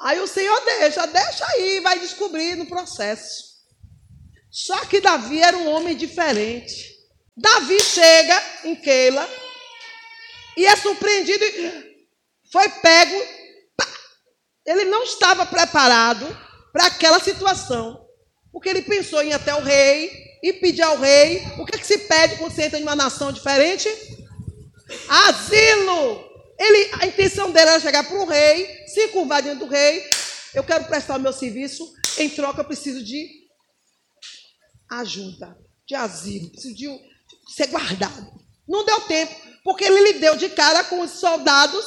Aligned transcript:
Aí 0.00 0.18
o 0.18 0.26
Senhor 0.26 0.58
deixa, 0.64 1.06
deixa 1.06 1.46
aí, 1.46 1.80
vai 1.80 1.98
descobrir 1.98 2.56
no 2.56 2.64
processo. 2.64 3.50
Só 4.50 4.84
que 4.86 5.00
Davi 5.00 5.42
era 5.42 5.56
um 5.56 5.68
homem 5.68 5.94
diferente. 5.94 6.90
Davi 7.36 7.78
chega 7.80 8.42
em 8.64 8.74
Keila 8.74 9.28
e 10.56 10.66
é 10.66 10.74
surpreendido, 10.74 11.44
foi 12.50 12.68
pego. 12.68 13.22
Pá. 13.76 13.86
Ele 14.66 14.86
não 14.86 15.04
estava 15.04 15.44
preparado 15.44 16.26
para 16.72 16.86
aquela 16.86 17.20
situação. 17.20 18.06
Porque 18.50 18.68
ele 18.68 18.82
pensou 18.82 19.22
em 19.22 19.28
ir 19.28 19.32
até 19.34 19.54
o 19.54 19.62
rei 19.62 20.10
e 20.42 20.52
pedir 20.54 20.82
ao 20.82 20.98
rei. 20.98 21.42
O 21.58 21.64
que, 21.64 21.76
é 21.76 21.78
que 21.78 21.86
se 21.86 21.98
pede 21.98 22.36
quando 22.36 22.52
você 22.52 22.64
entra 22.64 22.78
em 22.78 22.82
uma 22.82 22.96
nação 22.96 23.30
diferente? 23.30 23.88
Asilo! 25.08 26.29
Ele, 26.60 26.90
a 27.00 27.06
intenção 27.06 27.50
dele 27.50 27.70
era 27.70 27.80
chegar 27.80 28.06
para 28.06 28.20
o 28.20 28.26
rei, 28.26 28.86
se 28.86 29.08
curvar 29.08 29.40
diante 29.40 29.60
do 29.60 29.66
rei. 29.66 30.04
Eu 30.52 30.62
quero 30.62 30.84
prestar 30.84 31.16
o 31.16 31.20
meu 31.20 31.32
serviço, 31.32 31.90
em 32.18 32.28
troca 32.28 32.60
eu 32.60 32.66
preciso 32.66 33.02
de 33.02 33.48
ajuda, 34.90 35.56
de 35.86 35.94
asilo, 35.94 36.50
preciso 36.50 36.74
de 36.74 36.86
ser 37.54 37.68
guardado. 37.68 38.30
Não 38.68 38.84
deu 38.84 39.00
tempo, 39.02 39.34
porque 39.64 39.84
ele 39.84 40.12
lhe 40.12 40.18
deu 40.18 40.36
de 40.36 40.50
cara 40.50 40.84
com 40.84 41.00
os 41.00 41.12
soldados 41.12 41.86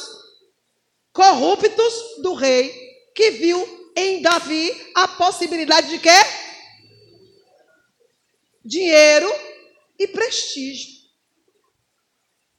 corruptos 1.12 1.94
do 2.20 2.34
rei, 2.34 2.74
que 3.14 3.30
viu 3.30 3.92
em 3.94 4.22
Davi 4.22 4.92
a 4.96 5.06
possibilidade 5.06 5.88
de 5.88 6.00
quê? 6.00 6.08
Dinheiro 8.64 9.32
e 10.00 10.08
prestígio. 10.08 10.92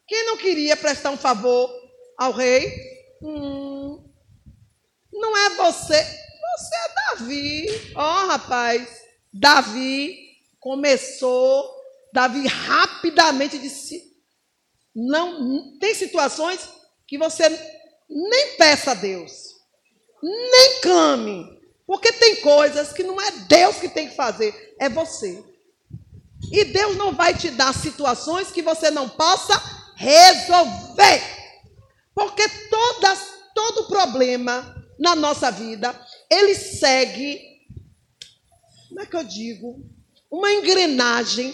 Quem 0.07 0.25
não 0.27 0.37
queria 0.37 0.77
prestar 0.77 1.09
um 1.09 1.17
favor 1.17 1.84
ao 2.17 2.31
rei? 2.31 2.73
Hum, 3.21 4.03
não 5.11 5.37
é 5.37 5.49
você, 5.51 6.03
você 6.03 6.75
é 6.75 6.93
Davi. 6.93 7.91
Ó, 7.95 8.23
oh, 8.23 8.27
rapaz, 8.27 8.87
Davi 9.33 10.37
começou, 10.59 11.69
Davi 12.13 12.47
rapidamente 12.47 13.57
disse: 13.57 14.15
não, 14.95 15.77
tem 15.77 15.93
situações 15.93 16.69
que 17.07 17.17
você 17.17 17.49
nem 18.09 18.55
peça 18.57 18.91
a 18.91 18.95
Deus, 18.95 19.55
nem 20.23 20.81
clame, 20.81 21.59
porque 21.85 22.13
tem 22.13 22.37
coisas 22.37 22.93
que 22.93 23.03
não 23.03 23.19
é 23.19 23.31
Deus 23.31 23.75
que 23.77 23.89
tem 23.89 24.09
que 24.09 24.15
fazer, 24.15 24.75
é 24.79 24.87
você. 24.87 25.43
E 26.51 26.63
Deus 26.63 26.95
não 26.95 27.13
vai 27.13 27.33
te 27.33 27.49
dar 27.49 27.73
situações 27.73 28.51
que 28.51 28.61
você 28.61 28.89
não 28.91 29.09
possa 29.09 29.61
resolver. 29.95 31.34
Porque 32.15 32.47
todas, 32.69 33.19
todo 33.53 33.87
problema 33.87 34.73
na 34.97 35.13
nossa 35.13 35.51
vida, 35.51 35.93
ele 36.31 36.55
segue, 36.55 37.41
como 38.87 39.01
é 39.01 39.05
que 39.05 39.15
eu 39.17 39.23
digo? 39.23 39.85
Uma 40.31 40.51
engrenagem 40.53 41.53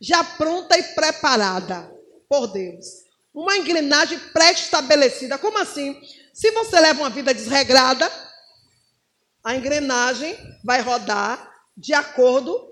já 0.00 0.22
pronta 0.22 0.78
e 0.78 0.82
preparada 0.94 1.92
por 2.28 2.46
Deus. 2.46 2.86
Uma 3.34 3.56
engrenagem 3.56 4.18
pré-estabelecida. 4.32 5.36
Como 5.36 5.58
assim? 5.58 6.00
Se 6.32 6.52
você 6.52 6.78
leva 6.78 7.00
uma 7.00 7.10
vida 7.10 7.34
desregrada, 7.34 8.10
a 9.42 9.56
engrenagem 9.56 10.36
vai 10.64 10.80
rodar 10.80 11.52
de 11.76 11.92
acordo 11.92 12.68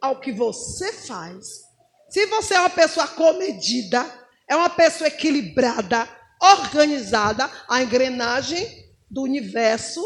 ao 0.00 0.20
que 0.20 0.32
você 0.32 0.92
faz. 0.92 1.66
Se 2.08 2.26
você 2.26 2.54
é 2.54 2.60
uma 2.60 2.70
pessoa 2.70 3.06
comedida, 3.08 4.04
é 4.48 4.54
uma 4.54 4.70
pessoa 4.70 5.08
equilibrada, 5.08 6.08
organizada, 6.40 7.50
a 7.68 7.82
engrenagem 7.82 8.86
do 9.10 9.22
universo 9.22 10.02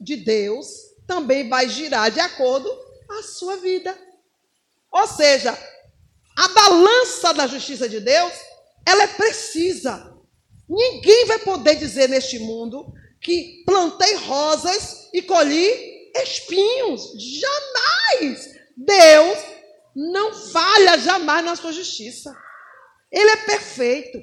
de 0.00 0.16
Deus 0.16 0.66
também 1.06 1.48
vai 1.48 1.68
girar 1.68 2.10
de 2.10 2.20
acordo 2.20 2.68
com 3.06 3.12
a 3.14 3.22
sua 3.22 3.56
vida. 3.56 3.96
Ou 4.90 5.06
seja, 5.06 5.56
a 6.36 6.48
balança 6.48 7.32
da 7.34 7.46
justiça 7.46 7.88
de 7.88 8.00
Deus, 8.00 8.32
ela 8.86 9.04
é 9.04 9.06
precisa. 9.08 10.14
Ninguém 10.68 11.26
vai 11.26 11.38
poder 11.38 11.76
dizer 11.76 12.08
neste 12.08 12.38
mundo 12.38 12.92
que 13.20 13.62
plantei 13.66 14.14
rosas 14.16 15.08
e 15.12 15.22
colhi 15.22 16.12
espinhos. 16.16 17.12
Jamais. 17.16 18.54
Deus 18.76 19.38
não 19.94 20.32
falha 20.34 20.98
jamais 20.98 21.44
na 21.44 21.56
sua 21.56 21.72
justiça. 21.72 22.36
Ele 23.10 23.30
é 23.30 23.36
perfeito. 23.36 24.18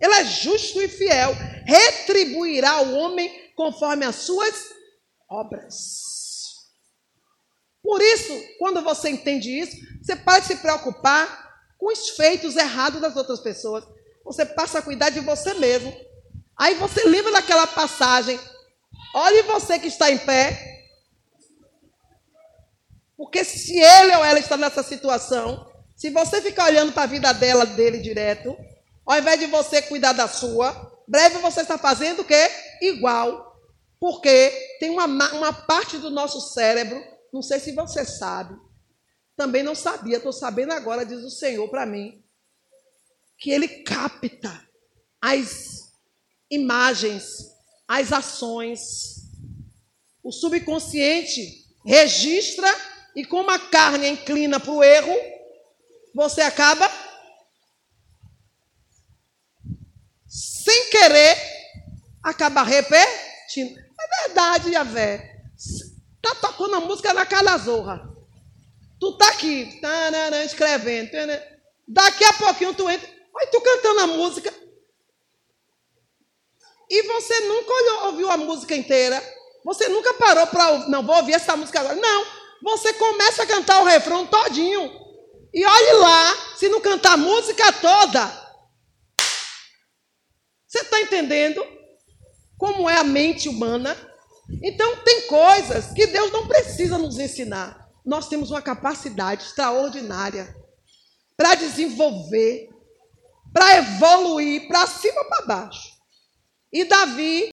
Ele 0.00 0.14
é 0.14 0.24
justo 0.24 0.80
e 0.82 0.88
fiel. 0.88 1.32
Retribuirá 1.64 2.72
ao 2.72 2.92
homem 2.92 3.52
conforme 3.54 4.04
as 4.04 4.16
suas 4.16 4.70
obras. 5.28 6.14
Por 7.82 8.00
isso, 8.00 8.32
quando 8.58 8.82
você 8.82 9.10
entende 9.10 9.50
isso, 9.50 9.76
você 10.02 10.16
pode 10.16 10.46
se 10.46 10.56
preocupar 10.56 11.44
com 11.78 11.92
os 11.92 12.10
feitos 12.10 12.56
errados 12.56 13.00
das 13.00 13.14
outras 13.14 13.40
pessoas. 13.40 13.84
Você 14.24 14.46
passa 14.46 14.78
a 14.78 14.82
cuidar 14.82 15.10
de 15.10 15.20
você 15.20 15.52
mesmo. 15.54 15.94
Aí 16.56 16.74
você 16.76 17.04
lembra 17.04 17.32
daquela 17.32 17.66
passagem. 17.66 18.40
Olhe 19.14 19.42
você 19.42 19.78
que 19.78 19.88
está 19.88 20.10
em 20.10 20.18
pé. 20.18 20.82
Porque 23.16 23.44
se 23.44 23.78
ele 23.78 24.16
ou 24.16 24.24
ela 24.24 24.38
está 24.38 24.56
nessa 24.56 24.82
situação, 24.82 25.70
se 25.94 26.10
você 26.10 26.42
ficar 26.42 26.66
olhando 26.66 26.92
para 26.92 27.04
a 27.04 27.06
vida 27.06 27.32
dela, 27.32 27.64
dele 27.64 27.98
direto, 27.98 28.56
ao 29.06 29.18
invés 29.18 29.38
de 29.38 29.46
você 29.46 29.82
cuidar 29.82 30.12
da 30.12 30.26
sua, 30.26 30.72
breve 31.06 31.38
você 31.38 31.60
está 31.60 31.78
fazendo 31.78 32.22
o 32.22 32.24
quê? 32.24 32.50
Igual. 32.80 33.54
Porque 34.00 34.50
tem 34.80 34.90
uma, 34.90 35.06
uma 35.06 35.52
parte 35.52 35.98
do 35.98 36.10
nosso 36.10 36.40
cérebro, 36.52 37.02
não 37.32 37.42
sei 37.42 37.60
se 37.60 37.72
você 37.72 38.04
sabe, 38.04 38.54
também 39.36 39.62
não 39.62 39.74
sabia, 39.74 40.16
estou 40.16 40.32
sabendo 40.32 40.72
agora, 40.72 41.04
diz 41.04 41.22
o 41.22 41.30
Senhor 41.30 41.68
para 41.68 41.86
mim, 41.86 42.22
que 43.38 43.50
ele 43.50 43.68
capta 43.68 44.62
as 45.20 45.92
imagens, 46.50 47.24
as 47.88 48.12
ações. 48.12 48.80
O 50.22 50.30
subconsciente 50.30 51.66
registra 51.84 52.68
e 53.16 53.24
como 53.24 53.50
a 53.50 53.58
carne 53.58 54.08
inclina 54.08 54.58
para 54.58 54.70
o 54.70 54.82
erro, 54.82 55.14
você 56.14 56.40
acaba 56.42 56.90
sem 60.26 60.90
querer 60.90 61.36
acaba 62.24 62.62
repetindo. 62.62 63.78
É 63.78 64.26
verdade, 64.26 64.72
Javé. 64.72 65.42
Tá 66.22 66.34
tocando 66.36 66.76
a 66.76 66.80
música 66.80 67.12
na 67.12 67.26
calazorra. 67.26 68.08
Tu 68.98 69.18
tá 69.18 69.28
aqui, 69.28 69.78
tarará, 69.82 70.42
escrevendo. 70.44 71.10
Daqui 71.86 72.24
a 72.24 72.32
pouquinho 72.32 72.72
tu 72.72 72.88
entra. 72.88 73.06
Olha, 73.34 73.46
tu 73.48 73.60
cantando 73.60 74.00
a 74.00 74.06
música. 74.06 74.54
E 76.88 77.02
você 77.02 77.40
nunca 77.40 78.06
ouviu 78.06 78.30
a 78.30 78.36
música 78.38 78.74
inteira. 78.74 79.22
Você 79.64 79.88
nunca 79.88 80.14
parou 80.14 80.46
para. 80.46 80.88
Não, 80.88 81.04
vou 81.04 81.16
ouvir 81.16 81.34
essa 81.34 81.56
música 81.56 81.80
agora. 81.80 81.96
Não. 81.96 82.26
Você 82.62 82.94
começa 82.94 83.42
a 83.42 83.46
cantar 83.46 83.82
o 83.82 83.84
refrão 83.84 84.26
todinho. 84.26 85.03
E 85.54 85.64
olhe 85.64 85.92
lá, 85.92 86.56
se 86.56 86.68
não 86.68 86.80
cantar 86.80 87.12
a 87.12 87.16
música 87.16 87.72
toda. 87.74 88.44
Você 90.66 90.80
está 90.80 91.00
entendendo 91.00 91.64
como 92.58 92.90
é 92.90 92.98
a 92.98 93.04
mente 93.04 93.48
humana? 93.48 93.96
Então, 94.60 94.96
tem 95.04 95.28
coisas 95.28 95.92
que 95.92 96.08
Deus 96.08 96.32
não 96.32 96.48
precisa 96.48 96.98
nos 96.98 97.20
ensinar. 97.20 97.88
Nós 98.04 98.28
temos 98.28 98.50
uma 98.50 98.60
capacidade 98.60 99.44
extraordinária 99.44 100.52
para 101.36 101.54
desenvolver, 101.54 102.68
para 103.52 103.78
evoluir 103.78 104.66
para 104.66 104.88
cima 104.88 105.24
para 105.24 105.46
baixo. 105.46 105.94
E 106.72 106.84
Davi 106.84 107.52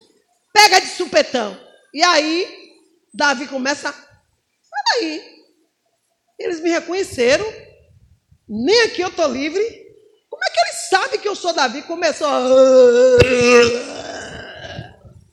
pega 0.51 0.81
de 0.81 0.87
supetão. 0.87 1.55
E 1.93 2.01
aí, 2.01 2.71
Davi 3.13 3.47
começa 3.47 3.93
aí. 4.95 5.45
Eles 6.39 6.59
me 6.59 6.71
reconheceram. 6.71 7.45
Nem 8.53 8.81
aqui 8.81 8.99
eu 8.99 9.07
estou 9.07 9.31
livre. 9.31 9.63
Como 10.29 10.43
é 10.43 10.49
que 10.49 10.59
ele 10.59 10.73
sabe 10.89 11.17
que 11.19 11.27
eu 11.27 11.35
sou 11.35 11.53
Davi? 11.53 11.83
Começou 11.83 12.27
a... 12.27 12.41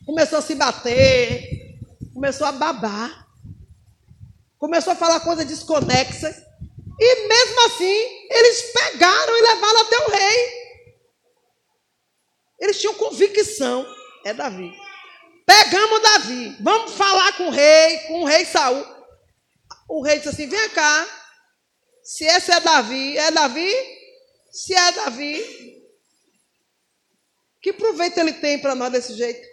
Começou 0.06 0.38
a 0.38 0.42
se 0.42 0.54
bater. 0.54 1.80
Começou 2.14 2.46
a 2.46 2.52
babar. 2.52 3.26
Começou 4.56 4.92
a 4.92 4.96
falar 4.96 5.18
coisas 5.18 5.44
desconexas. 5.44 6.36
E 7.00 7.28
mesmo 7.28 7.66
assim, 7.66 8.28
eles 8.30 8.72
pegaram 8.72 9.36
e 9.36 9.42
levaram 9.42 9.80
até 9.80 9.98
o 9.98 10.10
rei. 10.10 10.52
Eles 12.60 12.80
tinham 12.80 12.94
convicção. 12.94 13.84
É 14.24 14.32
Davi. 14.32 14.72
Pegamos 15.44 16.02
Davi. 16.02 16.56
Vamos 16.60 16.92
falar 16.92 17.36
com 17.36 17.48
o 17.48 17.50
rei, 17.50 17.98
com 18.06 18.22
o 18.22 18.24
rei 18.26 18.44
Saul. 18.44 18.86
O 19.88 20.02
rei 20.02 20.18
disse 20.18 20.28
assim: 20.28 20.46
vem 20.46 20.68
cá. 20.70 21.17
Se 22.08 22.24
esse 22.24 22.50
é 22.50 22.58
Davi, 22.58 23.18
é 23.18 23.30
Davi? 23.30 23.70
Se 24.50 24.72
é 24.74 24.92
Davi, 24.92 25.44
que 27.60 27.70
proveito 27.74 28.16
ele 28.18 28.32
tem 28.32 28.58
para 28.58 28.74
nós 28.74 28.90
desse 28.90 29.12
jeito? 29.12 29.46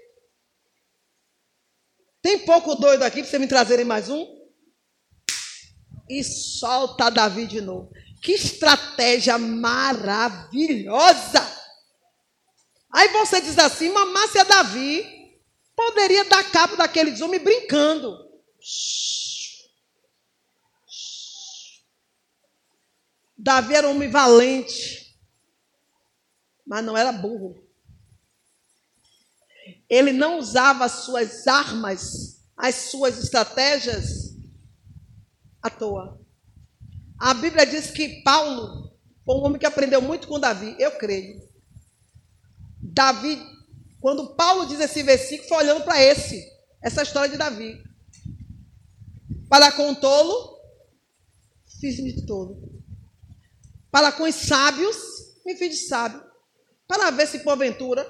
Tem 2.21 2.39
pouco 2.45 2.75
doido 2.75 3.03
aqui 3.03 3.21
para 3.21 3.29
você 3.29 3.37
me 3.37 3.47
trazerem 3.47 3.83
mais 3.83 4.07
um? 4.07 4.25
E 6.09 6.23
solta 6.23 7.11
Davi 7.11 7.45
de 7.45 7.59
novo. 7.59 7.91
Que 8.21 8.31
estratégia 8.31 9.37
maravilhosa! 9.37 10.55
Aí 12.89 13.09
você 13.09 13.41
diz 13.41 13.59
assim: 13.59 13.89
mamasse 13.89 14.39
a 14.39 14.45
Davi 14.45 15.05
poderia 15.75 16.23
dar 16.23 16.49
cabo 16.51 16.77
daqueles 16.77 17.19
homens 17.19 17.43
brincando. 17.43 18.17
Davi 23.37 23.73
era 23.75 23.87
um 23.87 23.91
homem 23.91 24.09
valente, 24.09 25.15
mas 26.65 26.83
não 26.83 26.97
era 26.97 27.11
burro. 27.11 27.61
Ele 29.89 30.11
não 30.11 30.39
usava 30.39 30.85
as 30.85 31.03
suas 31.03 31.47
armas, 31.47 32.43
as 32.57 32.75
suas 32.75 33.17
estratégias 33.21 34.35
à 35.61 35.69
toa. 35.69 36.19
A 37.19 37.33
Bíblia 37.33 37.65
diz 37.65 37.91
que 37.91 38.21
Paulo 38.23 38.91
foi 39.25 39.35
um 39.35 39.43
homem 39.43 39.59
que 39.59 39.65
aprendeu 39.65 40.01
muito 40.01 40.27
com 40.27 40.39
Davi, 40.39 40.75
eu 40.79 40.91
creio. 40.97 41.41
Davi, 42.79 43.41
quando 43.99 44.35
Paulo 44.35 44.67
diz 44.67 44.79
esse 44.79 45.01
versículo, 45.01 45.49
foi 45.49 45.57
olhando 45.57 45.83
para 45.83 46.01
esse, 46.01 46.47
essa 46.81 47.03
história 47.03 47.29
de 47.29 47.37
Davi. 47.37 47.83
Para 49.49 49.71
com 49.71 49.91
o 49.91 49.95
tolo, 49.95 50.59
fiz-me 51.79 52.13
de 52.13 52.25
tolo. 52.25 52.64
Para 53.95 54.11
com 54.11 54.23
os 54.23 54.35
sábios, 54.35 54.97
me 55.45 55.55
fiz 55.55 55.69
de 55.69 55.87
sábio. 55.87 56.21
Para 56.85 57.11
ver 57.11 57.29
se 57.29 57.39
porventura, 57.39 58.05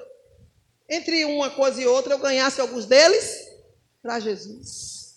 entre 0.90 1.24
uma 1.24 1.48
coisa 1.50 1.80
e 1.80 1.86
outra, 1.86 2.14
eu 2.14 2.18
ganhasse 2.18 2.60
alguns 2.60 2.86
deles 2.86 3.46
para 4.02 4.18
Jesus. 4.18 5.14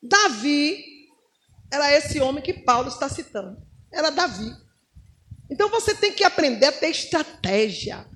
Davi 0.00 0.84
era 1.68 1.92
esse 1.94 2.20
homem 2.20 2.40
que 2.40 2.52
Paulo 2.52 2.86
está 2.86 3.08
citando. 3.08 3.60
Era 3.92 4.10
Davi. 4.10 4.48
Então 5.50 5.68
você 5.68 5.92
tem 5.96 6.12
que 6.12 6.22
aprender 6.22 6.66
a 6.66 6.72
ter 6.72 6.90
estratégia. 6.90 8.08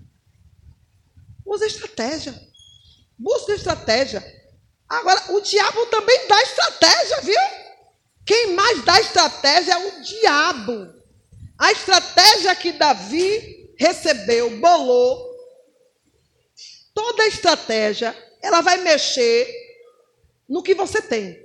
Usa 1.44 1.66
estratégia. 1.66 2.32
Busca 3.18 3.54
estratégia. 3.54 4.24
Agora, 4.88 5.32
o 5.32 5.40
diabo 5.40 5.86
também 5.86 6.28
dá 6.28 6.42
estratégia, 6.42 7.20
viu? 7.22 7.40
Quem 8.24 8.54
mais 8.54 8.84
dá 8.84 9.00
estratégia 9.00 9.72
é 9.72 9.88
o 9.88 10.00
diabo. 10.00 11.01
A 11.62 11.70
estratégia 11.70 12.56
que 12.56 12.72
Davi 12.72 13.72
recebeu, 13.78 14.58
bolou, 14.58 15.32
toda 16.92 17.28
estratégia, 17.28 18.16
ela 18.42 18.60
vai 18.62 18.78
mexer 18.78 19.46
no 20.48 20.60
que 20.60 20.74
você 20.74 21.00
tem. 21.00 21.40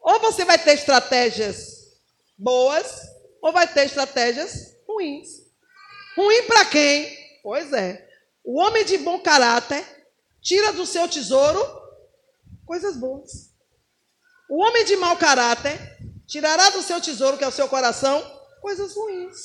Ou 0.00 0.18
você 0.20 0.46
vai 0.46 0.56
ter 0.56 0.72
estratégias 0.72 1.94
boas, 2.38 3.02
ou 3.42 3.52
vai 3.52 3.70
ter 3.70 3.84
estratégias 3.84 4.74
ruins. 4.88 5.28
Ruim 6.16 6.44
para 6.44 6.64
quem? 6.64 7.18
Pois 7.42 7.70
é. 7.74 8.08
O 8.42 8.60
homem 8.60 8.82
de 8.82 8.96
bom 8.96 9.20
caráter 9.20 9.84
tira 10.40 10.72
do 10.72 10.86
seu 10.86 11.06
tesouro 11.06 11.62
coisas 12.64 12.96
boas. 12.96 13.50
O 14.48 14.62
homem 14.64 14.86
de 14.86 14.96
mau 14.96 15.18
caráter 15.18 15.78
tirará 16.26 16.70
do 16.70 16.82
seu 16.82 16.98
tesouro, 16.98 17.36
que 17.36 17.44
é 17.44 17.48
o 17.48 17.52
seu 17.52 17.68
coração, 17.68 18.37
coisas 18.60 18.94
ruins. 18.94 19.36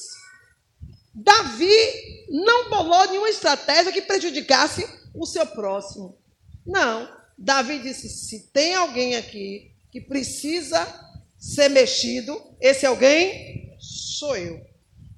Davi 1.14 2.26
não 2.30 2.70
bolou 2.70 3.08
nenhuma 3.08 3.30
estratégia 3.30 3.92
que 3.92 4.02
prejudicasse 4.02 4.88
o 5.14 5.26
seu 5.26 5.46
próximo. 5.46 6.18
Não. 6.66 7.08
Davi 7.38 7.80
disse: 7.80 8.10
se 8.10 8.52
tem 8.52 8.74
alguém 8.74 9.16
aqui 9.16 9.72
que 9.92 10.02
precisa 10.02 10.88
ser 11.38 11.70
mexido, 11.70 12.42
esse 12.60 12.86
alguém 12.86 13.78
sou 13.80 14.36
eu. 14.36 14.66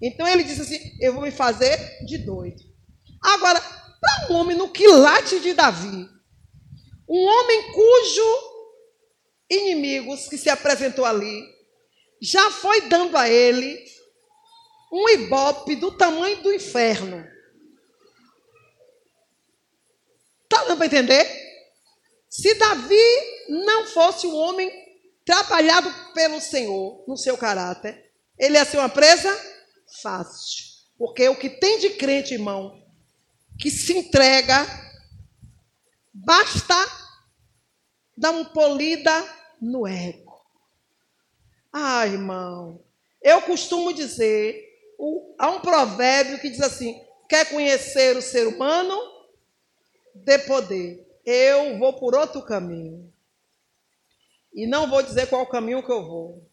Então 0.01 0.27
ele 0.27 0.43
disse 0.43 0.61
assim: 0.61 0.97
Eu 0.99 1.13
vou 1.13 1.21
me 1.21 1.31
fazer 1.31 1.77
de 2.05 2.17
doido. 2.17 2.61
Agora, 3.21 3.59
para 3.59 4.33
um 4.33 4.35
homem 4.35 4.57
no 4.57 4.69
quilate 4.69 5.39
de 5.39 5.53
Davi, 5.53 6.09
um 7.07 7.23
homem 7.25 7.71
cujo 7.71 8.55
inimigos 9.49 10.27
que 10.27 10.37
se 10.37 10.49
apresentou 10.49 11.05
ali 11.05 11.54
já 12.25 12.49
foi 12.49 12.81
dando 12.89 13.15
a 13.15 13.29
ele 13.29 13.85
um 14.91 15.07
ibope 15.09 15.75
do 15.75 15.95
tamanho 15.95 16.41
do 16.41 16.51
inferno. 16.51 17.23
Está 20.43 20.63
dando 20.63 20.77
para 20.77 20.87
entender? 20.87 21.45
Se 22.27 22.55
Davi 22.55 22.97
não 23.47 23.85
fosse 23.85 24.25
um 24.25 24.35
homem 24.35 24.71
trabalhado 25.23 25.93
pelo 26.13 26.41
Senhor 26.41 27.03
no 27.07 27.15
seu 27.15 27.37
caráter, 27.37 28.11
ele 28.39 28.55
ia 28.55 28.65
ser 28.65 28.77
uma 28.77 28.89
presa 28.89 29.29
fácil. 30.01 30.65
Porque 30.97 31.29
o 31.29 31.35
que 31.35 31.49
tem 31.49 31.77
de 31.77 31.91
crente, 31.91 32.33
irmão, 32.33 32.83
que 33.59 33.69
se 33.69 33.95
entrega, 33.95 34.65
basta 36.11 36.75
dar 38.17 38.31
uma 38.31 38.45
polida 38.45 39.13
no 39.61 39.85
ego. 39.85 40.24
Ah, 41.77 42.07
irmão, 42.07 42.81
eu 43.21 43.41
costumo 43.41 43.91
dizer, 43.91 44.63
há 45.37 45.51
um 45.51 45.59
provérbio 45.59 46.39
que 46.39 46.49
diz 46.49 46.61
assim: 46.61 47.01
quer 47.27 47.49
conhecer 47.49 48.15
o 48.15 48.21
ser 48.21 48.47
humano? 48.47 48.97
Dê 50.13 50.39
poder 50.39 51.05
eu 51.25 51.77
vou 51.79 51.93
por 51.93 52.15
outro 52.15 52.41
caminho. 52.43 53.11
E 54.53 54.67
não 54.67 54.89
vou 54.89 55.01
dizer 55.01 55.27
qual 55.27 55.45
caminho 55.47 55.83
que 55.83 55.91
eu 55.91 56.05
vou. 56.05 56.47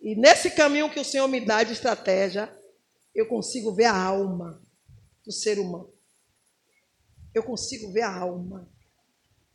E 0.00 0.16
nesse 0.16 0.50
caminho 0.50 0.90
que 0.90 0.98
o 0.98 1.04
Senhor 1.04 1.28
me 1.28 1.40
dá 1.40 1.62
de 1.62 1.74
estratégia, 1.74 2.52
eu 3.14 3.26
consigo 3.26 3.72
ver 3.72 3.84
a 3.84 3.96
alma 3.96 4.62
do 5.24 5.30
ser 5.30 5.58
humano. 5.58 5.92
Eu 7.34 7.42
consigo 7.42 7.92
ver 7.92 8.02
a 8.02 8.16
alma. 8.16 8.68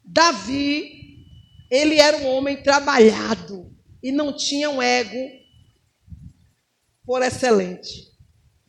Davi, 0.06 1.26
ele 1.70 2.00
era 2.00 2.18
um 2.18 2.28
homem 2.28 2.62
trabalhado 2.62 3.74
e 4.04 4.12
não 4.12 4.36
tinha 4.36 4.70
um 4.70 4.82
ego 4.82 5.32
por 7.06 7.22
excelente. 7.22 8.12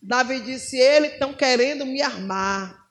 Davi 0.00 0.40
disse: 0.40 0.78
Eles 0.78 1.14
estão 1.14 1.34
querendo 1.34 1.84
me 1.84 2.00
armar. 2.00 2.84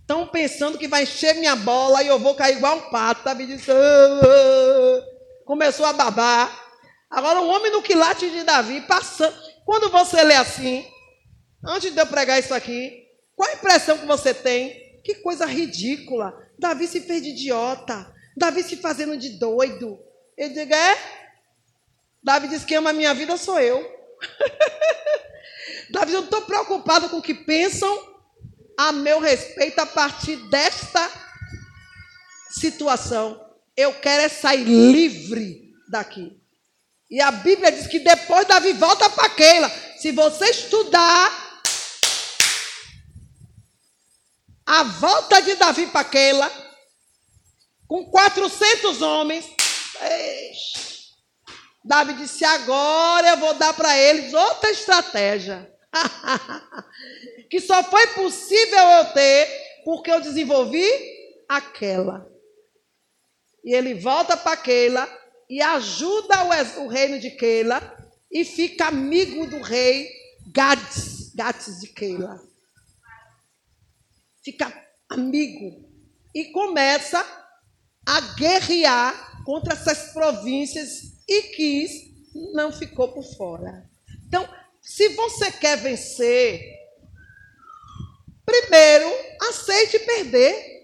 Estão 0.00 0.26
pensando 0.26 0.78
que 0.78 0.88
vai 0.88 1.02
encher 1.02 1.34
minha 1.34 1.54
bola 1.54 2.02
e 2.02 2.06
eu 2.06 2.18
vou 2.18 2.34
cair 2.34 2.56
igual 2.56 2.78
um 2.78 2.90
pato. 2.90 3.24
Davi 3.24 3.46
disse, 3.46 3.70
ah, 3.70 5.04
começou 5.44 5.84
a 5.84 5.92
babar. 5.92 6.66
Agora, 7.10 7.42
o 7.42 7.48
homem 7.48 7.70
no 7.70 7.82
quilate 7.82 8.30
de 8.30 8.42
Davi, 8.42 8.80
passando. 8.82 9.36
Quando 9.66 9.90
você 9.90 10.22
lê 10.24 10.34
assim, 10.34 10.86
antes 11.62 11.92
de 11.92 12.00
eu 12.00 12.06
pregar 12.06 12.38
isso 12.38 12.54
aqui, 12.54 13.06
qual 13.36 13.50
a 13.50 13.52
impressão 13.52 13.98
que 13.98 14.06
você 14.06 14.32
tem? 14.32 15.02
Que 15.04 15.16
coisa 15.16 15.44
ridícula. 15.44 16.32
Davi 16.58 16.86
se 16.86 17.02
fez 17.02 17.22
de 17.22 17.28
idiota. 17.28 18.10
Davi 18.34 18.62
se 18.62 18.76
fazendo 18.76 19.14
de 19.14 19.38
doido. 19.38 19.98
Eu 20.38 20.48
digo, 20.48 20.72
é? 20.72 21.27
Davi 22.28 22.46
diz 22.46 22.62
que 22.62 22.74
ama 22.74 22.90
a 22.90 22.92
minha 22.92 23.14
vida, 23.14 23.38
sou 23.38 23.58
eu. 23.58 23.80
Davi, 25.88 26.12
eu 26.12 26.20
não 26.20 26.26
estou 26.26 26.42
preocupado 26.42 27.08
com 27.08 27.16
o 27.16 27.22
que 27.22 27.32
pensam 27.32 28.16
a 28.76 28.92
meu 28.92 29.18
respeito 29.18 29.78
a 29.78 29.86
partir 29.86 30.36
desta 30.50 31.10
situação. 32.50 33.42
Eu 33.74 33.94
quero 33.94 34.24
é 34.24 34.28
sair 34.28 34.64
livre 34.64 35.72
daqui. 35.88 36.38
E 37.08 37.18
a 37.18 37.30
Bíblia 37.30 37.72
diz 37.72 37.86
que 37.86 37.98
depois 37.98 38.46
Davi 38.46 38.74
volta 38.74 39.08
para 39.08 39.30
Keila. 39.30 39.72
Se 39.96 40.12
você 40.12 40.50
estudar 40.50 41.62
a 44.66 44.82
volta 44.82 45.40
de 45.40 45.54
Davi 45.54 45.86
para 45.86 46.04
Keila, 46.04 46.52
com 47.86 48.04
400 48.10 49.00
homens, 49.00 49.46
Davi 51.88 52.12
disse: 52.12 52.44
agora 52.44 53.30
eu 53.30 53.36
vou 53.38 53.54
dar 53.54 53.72
para 53.72 53.96
eles 53.96 54.34
outra 54.34 54.70
estratégia. 54.70 55.74
que 57.48 57.62
só 57.62 57.82
foi 57.82 58.06
possível 58.08 58.78
eu 58.78 59.04
ter 59.06 59.48
porque 59.86 60.10
eu 60.10 60.20
desenvolvi 60.20 60.86
aquela. 61.48 62.30
E 63.64 63.72
ele 63.72 63.94
volta 63.94 64.36
para 64.36 64.58
Keila 64.58 65.08
e 65.48 65.62
ajuda 65.62 66.44
o, 66.44 66.84
o, 66.84 66.88
reino 66.88 67.18
de 67.18 67.30
Keila 67.30 67.80
e 68.30 68.44
fica 68.44 68.88
amigo 68.88 69.46
do 69.46 69.62
rei 69.62 70.10
Gades, 70.52 71.34
Gades 71.34 71.80
de 71.80 71.88
Keila. 71.88 72.38
Fica 74.44 74.70
amigo 75.08 75.88
e 76.34 76.52
começa 76.52 77.24
a 78.06 78.20
guerrear 78.36 79.42
contra 79.44 79.72
essas 79.72 80.12
províncias 80.12 81.17
e 81.28 81.42
quis, 81.42 81.92
não 82.54 82.72
ficou 82.72 83.12
por 83.12 83.22
fora. 83.36 83.88
Então, 84.26 84.48
se 84.80 85.08
você 85.10 85.52
quer 85.52 85.76
vencer, 85.76 86.62
primeiro 88.46 89.12
aceite 89.42 89.98
perder. 89.98 90.78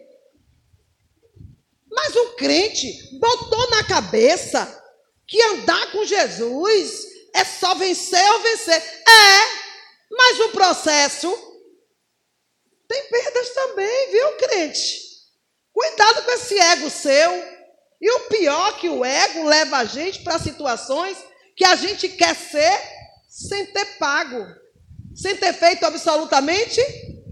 Mas 1.90 2.14
o 2.14 2.34
crente 2.34 3.18
botou 3.18 3.70
na 3.70 3.84
cabeça 3.84 4.82
que 5.26 5.40
andar 5.40 5.92
com 5.92 6.04
Jesus 6.04 7.06
é 7.32 7.44
só 7.44 7.74
vencer 7.74 8.30
ou 8.32 8.42
vencer. 8.42 8.76
É, 8.76 9.64
mas 10.10 10.40
o 10.40 10.48
processo 10.50 11.32
tem 12.86 13.08
perdas 13.08 13.50
também, 13.50 14.10
viu, 14.10 14.36
crente? 14.36 15.00
Cuidado 15.72 16.24
com 16.24 16.30
esse 16.32 16.58
ego 16.58 16.90
seu. 16.90 17.53
E 18.00 18.10
o 18.10 18.20
pior 18.28 18.76
que 18.78 18.88
o 18.88 19.04
ego 19.04 19.44
leva 19.44 19.78
a 19.78 19.84
gente 19.84 20.22
para 20.22 20.38
situações 20.38 21.16
que 21.56 21.64
a 21.64 21.76
gente 21.76 22.08
quer 22.08 22.34
ser 22.34 22.78
sem 23.28 23.66
ter 23.66 23.98
pago, 23.98 24.46
sem 25.14 25.36
ter 25.36 25.52
feito 25.52 25.84
absolutamente 25.84 26.80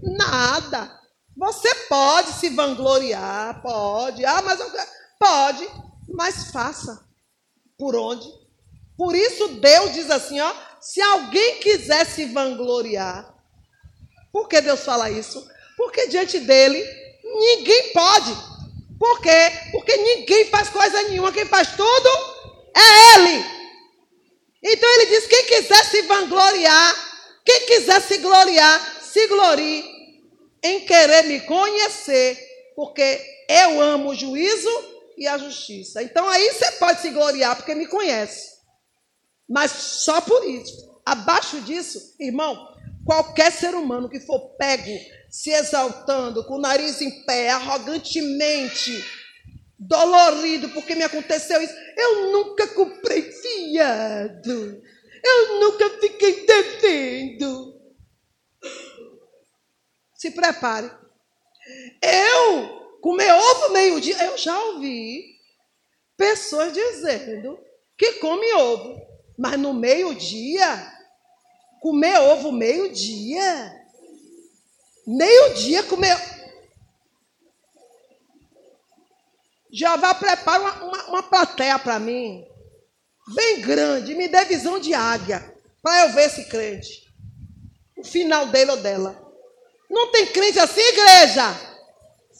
nada. 0.01 0.99
Você 1.35 1.73
pode 1.87 2.33
se 2.33 2.49
vangloriar, 2.49 3.61
pode. 3.61 4.25
Ah, 4.25 4.41
mas 4.41 4.59
eu... 4.59 4.71
pode, 5.19 5.67
mas 6.07 6.51
faça. 6.51 7.05
Por 7.77 7.95
onde? 7.95 8.27
Por 8.97 9.15
isso 9.15 9.47
Deus 9.55 9.93
diz 9.93 10.11
assim, 10.11 10.39
ó, 10.39 10.53
se 10.79 11.01
alguém 11.01 11.59
quiser 11.59 12.05
se 12.05 12.25
vangloriar, 12.25 13.33
por 14.31 14.47
que 14.47 14.61
Deus 14.61 14.81
fala 14.81 15.09
isso? 15.09 15.45
Porque 15.75 16.07
diante 16.07 16.39
dele 16.39 16.83
ninguém 17.23 17.93
pode. 17.93 18.31
Por 18.99 19.21
quê? 19.21 19.51
Porque 19.71 19.95
ninguém 19.97 20.45
faz 20.45 20.69
coisa 20.69 21.01
nenhuma, 21.13 21.31
quem 21.31 21.45
faz 21.45 21.75
tudo 21.75 22.09
é 22.75 23.15
ele. 23.15 23.45
Então 24.63 24.89
ele 24.95 25.05
diz: 25.05 25.27
quem 25.27 25.45
quiser 25.45 25.85
se 25.85 26.01
vangloriar, 26.03 26.95
quem 27.45 27.65
quiser 27.67 28.01
se 28.01 28.17
gloriar, 28.17 29.01
se 29.01 29.27
glorie 29.27 29.83
em 30.63 30.81
querer 30.81 31.23
me 31.23 31.41
conhecer, 31.41 32.37
porque 32.75 33.21
eu 33.49 33.81
amo 33.81 34.09
o 34.09 34.15
juízo 34.15 34.69
e 35.17 35.27
a 35.27 35.37
justiça. 35.37 36.01
Então 36.01 36.27
aí 36.27 36.51
você 36.51 36.71
pode 36.73 37.01
se 37.01 37.09
gloriar 37.09 37.55
porque 37.55 37.75
me 37.75 37.85
conhece. 37.85 38.53
Mas 39.47 39.71
só 39.71 40.21
por 40.21 40.43
isso. 40.45 40.93
Abaixo 41.05 41.59
disso, 41.61 42.15
irmão, 42.17 42.57
qualquer 43.05 43.51
ser 43.51 43.75
humano 43.75 44.09
que 44.09 44.21
for 44.21 44.55
pego 44.55 44.97
se 45.29 45.49
exaltando, 45.49 46.45
com 46.45 46.55
o 46.55 46.61
nariz 46.61 47.01
em 47.01 47.25
pé, 47.25 47.49
arrogantemente, 47.49 49.03
dolorido 49.87 50.69
porque 50.69 50.95
me 50.95 51.03
aconteceu 51.03 51.61
isso, 51.61 51.73
eu 51.97 52.31
nunca 52.31 52.67
comprei 52.67 53.31
fiado. 53.31 54.81
Eu 55.23 55.59
nunca 55.59 55.89
fiquei 56.01 56.45
devendo. 56.45 57.81
Se 60.15 60.31
prepare. 60.31 60.91
Eu 62.01 62.99
comer 63.01 63.31
ovo 63.31 63.73
meio-dia, 63.73 64.21
eu 64.25 64.37
já 64.37 64.57
ouvi 64.59 65.33
pessoas 66.17 66.73
dizendo 66.73 67.57
que 67.97 68.13
come 68.13 68.53
ovo, 68.53 69.01
mas 69.37 69.57
no 69.57 69.73
meio-dia, 69.73 70.91
comer 71.81 72.19
ovo 72.19 72.51
meio-dia. 72.51 73.81
Meio-dia 75.05 75.83
comer. 75.83 76.17
Jeová 79.73 80.13
prepara 80.13 80.61
uma, 80.61 80.83
uma, 80.83 81.03
uma 81.05 81.23
plateia 81.23 81.79
para 81.79 81.97
mim, 81.97 82.45
bem 83.33 83.59
grande, 83.61 84.13
me 84.13 84.27
dê 84.27 84.45
visão 84.45 84.79
de 84.79 84.93
águia, 84.93 85.51
para 85.81 86.05
eu 86.05 86.13
ver 86.13 86.27
esse 86.27 86.45
crente. 86.45 87.11
O 87.97 88.03
final 88.03 88.45
dele 88.49 88.69
ou 88.69 88.77
dela. 88.77 89.19
Não 89.89 90.11
tem 90.11 90.27
crente 90.27 90.59
assim, 90.59 90.79
igreja? 90.79 91.43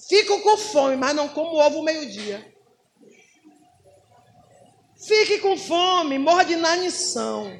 Fico 0.07 0.41
com 0.41 0.57
fome, 0.57 0.95
mas 0.95 1.15
não 1.15 1.27
como 1.27 1.57
ovo 1.57 1.81
meio-dia. 1.81 2.53
Fique 5.07 5.39
com 5.39 5.57
fome, 5.57 6.19
morra 6.19 6.43
de 6.43 6.53
inanição. 6.53 7.51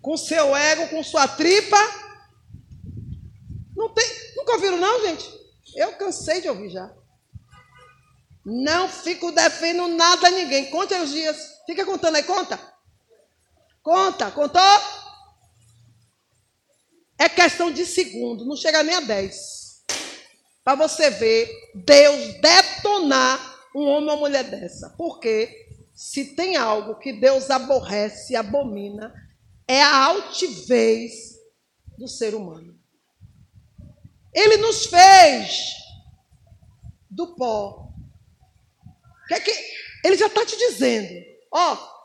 Com 0.00 0.16
seu 0.16 0.54
ego, 0.54 0.88
com 0.88 1.02
sua 1.02 1.26
tripa. 1.26 1.76
Não 3.74 3.88
tem, 3.92 4.06
nunca 4.36 4.52
ouviram 4.52 4.76
não, 4.76 5.04
gente? 5.04 5.28
Eu 5.74 5.92
cansei 5.94 6.40
de 6.40 6.48
ouvir 6.48 6.70
já. 6.70 6.94
Não 8.48 8.88
fico 8.88 9.32
defendendo 9.32 9.88
nada 9.88 10.28
a 10.28 10.30
ninguém. 10.30 10.70
Conte 10.70 10.94
os 10.94 11.10
dias. 11.10 11.36
Fica 11.66 11.84
contando 11.84 12.14
aí, 12.14 12.22
conta. 12.22 12.56
Conta, 13.82 14.30
contou? 14.30 14.62
É 17.18 17.28
questão 17.28 17.72
de 17.72 17.84
segundo, 17.84 18.44
não 18.44 18.54
chega 18.54 18.84
nem 18.84 18.94
a 18.94 19.00
10. 19.00 19.84
Para 20.62 20.76
você 20.76 21.10
ver 21.10 21.50
Deus 21.74 22.40
detonar 22.40 23.56
um 23.74 23.82
homem 23.82 24.10
ou 24.10 24.14
uma 24.14 24.16
mulher 24.16 24.44
dessa. 24.44 24.90
Porque 24.90 25.68
se 25.92 26.36
tem 26.36 26.56
algo 26.56 27.00
que 27.00 27.12
Deus 27.12 27.50
aborrece 27.50 28.36
abomina, 28.36 29.12
é 29.66 29.82
a 29.82 30.04
altivez 30.04 31.34
do 31.98 32.06
ser 32.06 32.32
humano. 32.34 32.78
Ele 34.32 34.58
nos 34.58 34.86
fez 34.86 35.74
do 37.10 37.34
pó. 37.34 37.86
Que 39.26 39.34
é 39.34 39.40
que 39.40 39.50
ele 40.04 40.16
já 40.16 40.26
está 40.26 40.44
te 40.44 40.56
dizendo, 40.56 41.24
ó, 41.52 41.74
oh, 41.74 41.96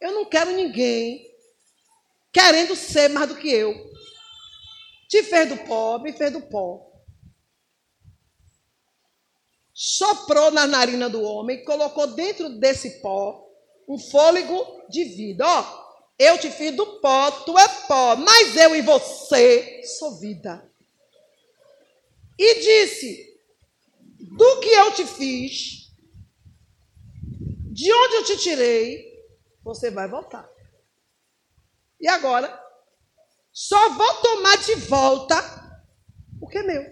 eu 0.00 0.12
não 0.12 0.24
quero 0.24 0.52
ninguém 0.52 1.30
querendo 2.32 2.74
ser 2.74 3.08
mais 3.08 3.28
do 3.28 3.36
que 3.36 3.50
eu. 3.50 3.74
Te 5.08 5.22
fez 5.22 5.48
do 5.48 5.56
pó, 5.58 5.98
me 5.98 6.12
fez 6.12 6.32
do 6.32 6.40
pó. 6.40 6.90
Soprou 9.74 10.50
na 10.50 10.66
narina 10.66 11.08
do 11.08 11.22
homem 11.22 11.64
colocou 11.64 12.06
dentro 12.08 12.48
desse 12.50 13.00
pó 13.00 13.46
um 13.88 13.98
fôlego 13.98 14.84
de 14.88 15.04
vida. 15.04 15.44
Ó, 15.44 15.90
eu 16.18 16.38
te 16.38 16.50
fiz 16.50 16.74
do 16.76 17.00
pó, 17.00 17.30
tu 17.30 17.58
é 17.58 17.68
pó, 17.88 18.14
mas 18.14 18.56
eu 18.56 18.76
e 18.76 18.82
você 18.82 19.82
sou 19.98 20.18
vida. 20.18 20.70
E 22.38 22.54
disse: 22.60 23.40
Do 24.36 24.60
que 24.60 24.68
eu 24.68 24.92
te 24.92 25.06
fiz, 25.06 25.89
de 27.70 27.92
onde 27.92 28.14
eu 28.16 28.24
te 28.24 28.36
tirei, 28.36 29.04
você 29.62 29.90
vai 29.90 30.08
voltar. 30.08 30.48
E 32.00 32.08
agora, 32.08 32.58
só 33.52 33.90
vou 33.90 34.14
tomar 34.14 34.56
de 34.58 34.74
volta 34.74 35.36
o 36.40 36.48
que 36.48 36.58
é 36.58 36.62
meu. 36.62 36.82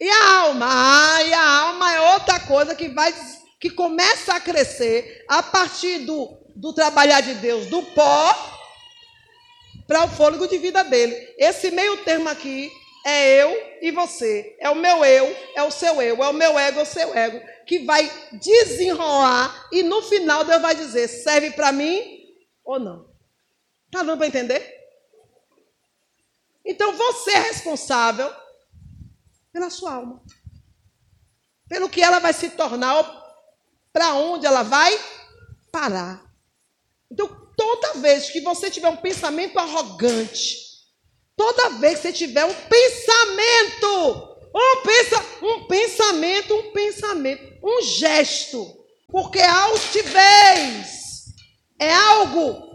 E 0.00 0.08
a 0.08 0.38
alma? 0.40 0.66
Ah, 0.66 1.22
e 1.22 1.32
a 1.32 1.60
alma 1.60 1.92
é 1.92 2.14
outra 2.14 2.40
coisa 2.40 2.74
que 2.74 2.88
vai 2.88 3.12
que 3.60 3.70
começa 3.70 4.34
a 4.34 4.40
crescer 4.40 5.24
a 5.28 5.40
partir 5.40 6.00
do, 6.00 6.36
do 6.56 6.72
trabalhar 6.72 7.20
de 7.20 7.34
Deus, 7.34 7.66
do 7.66 7.80
pó 7.80 8.34
para 9.86 10.04
o 10.04 10.08
fôlego 10.08 10.48
de 10.48 10.58
vida 10.58 10.82
dele. 10.82 11.14
Esse 11.38 11.70
meio 11.70 12.02
termo 12.04 12.28
aqui 12.28 12.72
é 13.04 13.42
eu 13.42 13.78
e 13.80 13.90
você. 13.90 14.56
É 14.60 14.70
o 14.70 14.74
meu 14.74 15.04
eu, 15.04 15.26
é 15.54 15.62
o 15.62 15.70
seu 15.70 16.00
eu, 16.00 16.22
é 16.22 16.28
o 16.28 16.32
meu 16.32 16.58
ego, 16.58 16.80
é 16.80 16.82
o 16.82 16.86
seu 16.86 17.14
ego, 17.14 17.40
que 17.66 17.80
vai 17.80 18.10
desenrolar 18.32 19.68
e 19.72 19.82
no 19.82 20.02
final 20.02 20.44
Deus 20.44 20.62
vai 20.62 20.74
dizer: 20.74 21.08
serve 21.08 21.50
para 21.52 21.72
mim 21.72 22.20
ou 22.64 22.78
não. 22.78 23.10
Tá 23.90 24.02
dando 24.02 24.18
para 24.18 24.26
entender? 24.26 24.80
Então 26.64 26.92
você 26.92 27.32
é 27.32 27.40
responsável 27.40 28.32
pela 29.52 29.68
sua 29.68 29.94
alma. 29.94 30.22
Pelo 31.68 31.88
que 31.88 32.02
ela 32.02 32.18
vai 32.18 32.32
se 32.32 32.50
tornar, 32.50 33.02
para 33.92 34.14
onde 34.14 34.46
ela 34.46 34.62
vai 34.62 34.98
parar. 35.70 36.22
Então, 37.10 37.28
toda 37.56 37.94
vez 37.94 38.30
que 38.30 38.40
você 38.40 38.70
tiver 38.70 38.88
um 38.88 38.96
pensamento 38.96 39.58
arrogante, 39.58 40.71
toda 41.36 41.78
vez 41.78 42.00
que 42.00 42.02
você 42.02 42.12
tiver 42.12 42.44
um 42.44 42.54
pensamento, 42.54 44.38
um, 44.54 44.82
pensa, 44.82 45.16
um 45.42 45.66
pensamento, 45.66 46.54
um 46.54 46.72
pensamento, 46.72 47.58
um 47.62 47.82
gesto, 47.82 48.84
porque 49.08 49.40
altivez 49.40 51.26
é 51.80 51.92
algo 51.92 52.72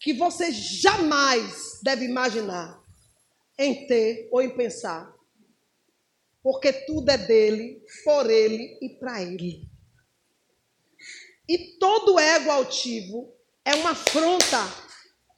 que 0.00 0.12
você 0.12 0.52
jamais 0.52 1.80
deve 1.82 2.04
imaginar 2.04 2.82
em 3.58 3.86
ter 3.86 4.28
ou 4.32 4.40
em 4.40 4.50
pensar. 4.56 5.12
Porque 6.42 6.72
tudo 6.72 7.10
é 7.10 7.18
dele, 7.18 7.84
por 8.04 8.30
ele 8.30 8.78
e 8.80 8.90
para 8.98 9.22
ele. 9.22 9.68
E 11.48 11.78
todo 11.78 12.18
ego 12.18 12.50
altivo 12.50 13.34
é 13.64 13.74
uma 13.74 13.90
afronta 13.90 14.58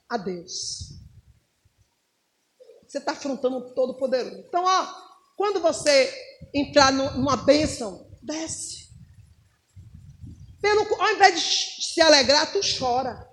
a 0.07 0.17
Deus. 0.17 1.00
Você 2.91 2.97
está 2.97 3.13
afrontando 3.13 3.55
o 3.55 3.73
Todo-Poderoso. 3.73 4.39
Então, 4.39 4.65
ó, 4.65 4.85
quando 5.37 5.61
você 5.61 6.13
entrar 6.53 6.91
numa 6.91 7.37
bênção, 7.37 8.05
desce. 8.21 8.89
Pelo, 10.61 11.01
ao 11.01 11.11
invés 11.11 11.39
de 11.39 11.83
se 11.85 12.01
alegrar, 12.01 12.51
tu 12.51 12.59
chora. 12.77 13.25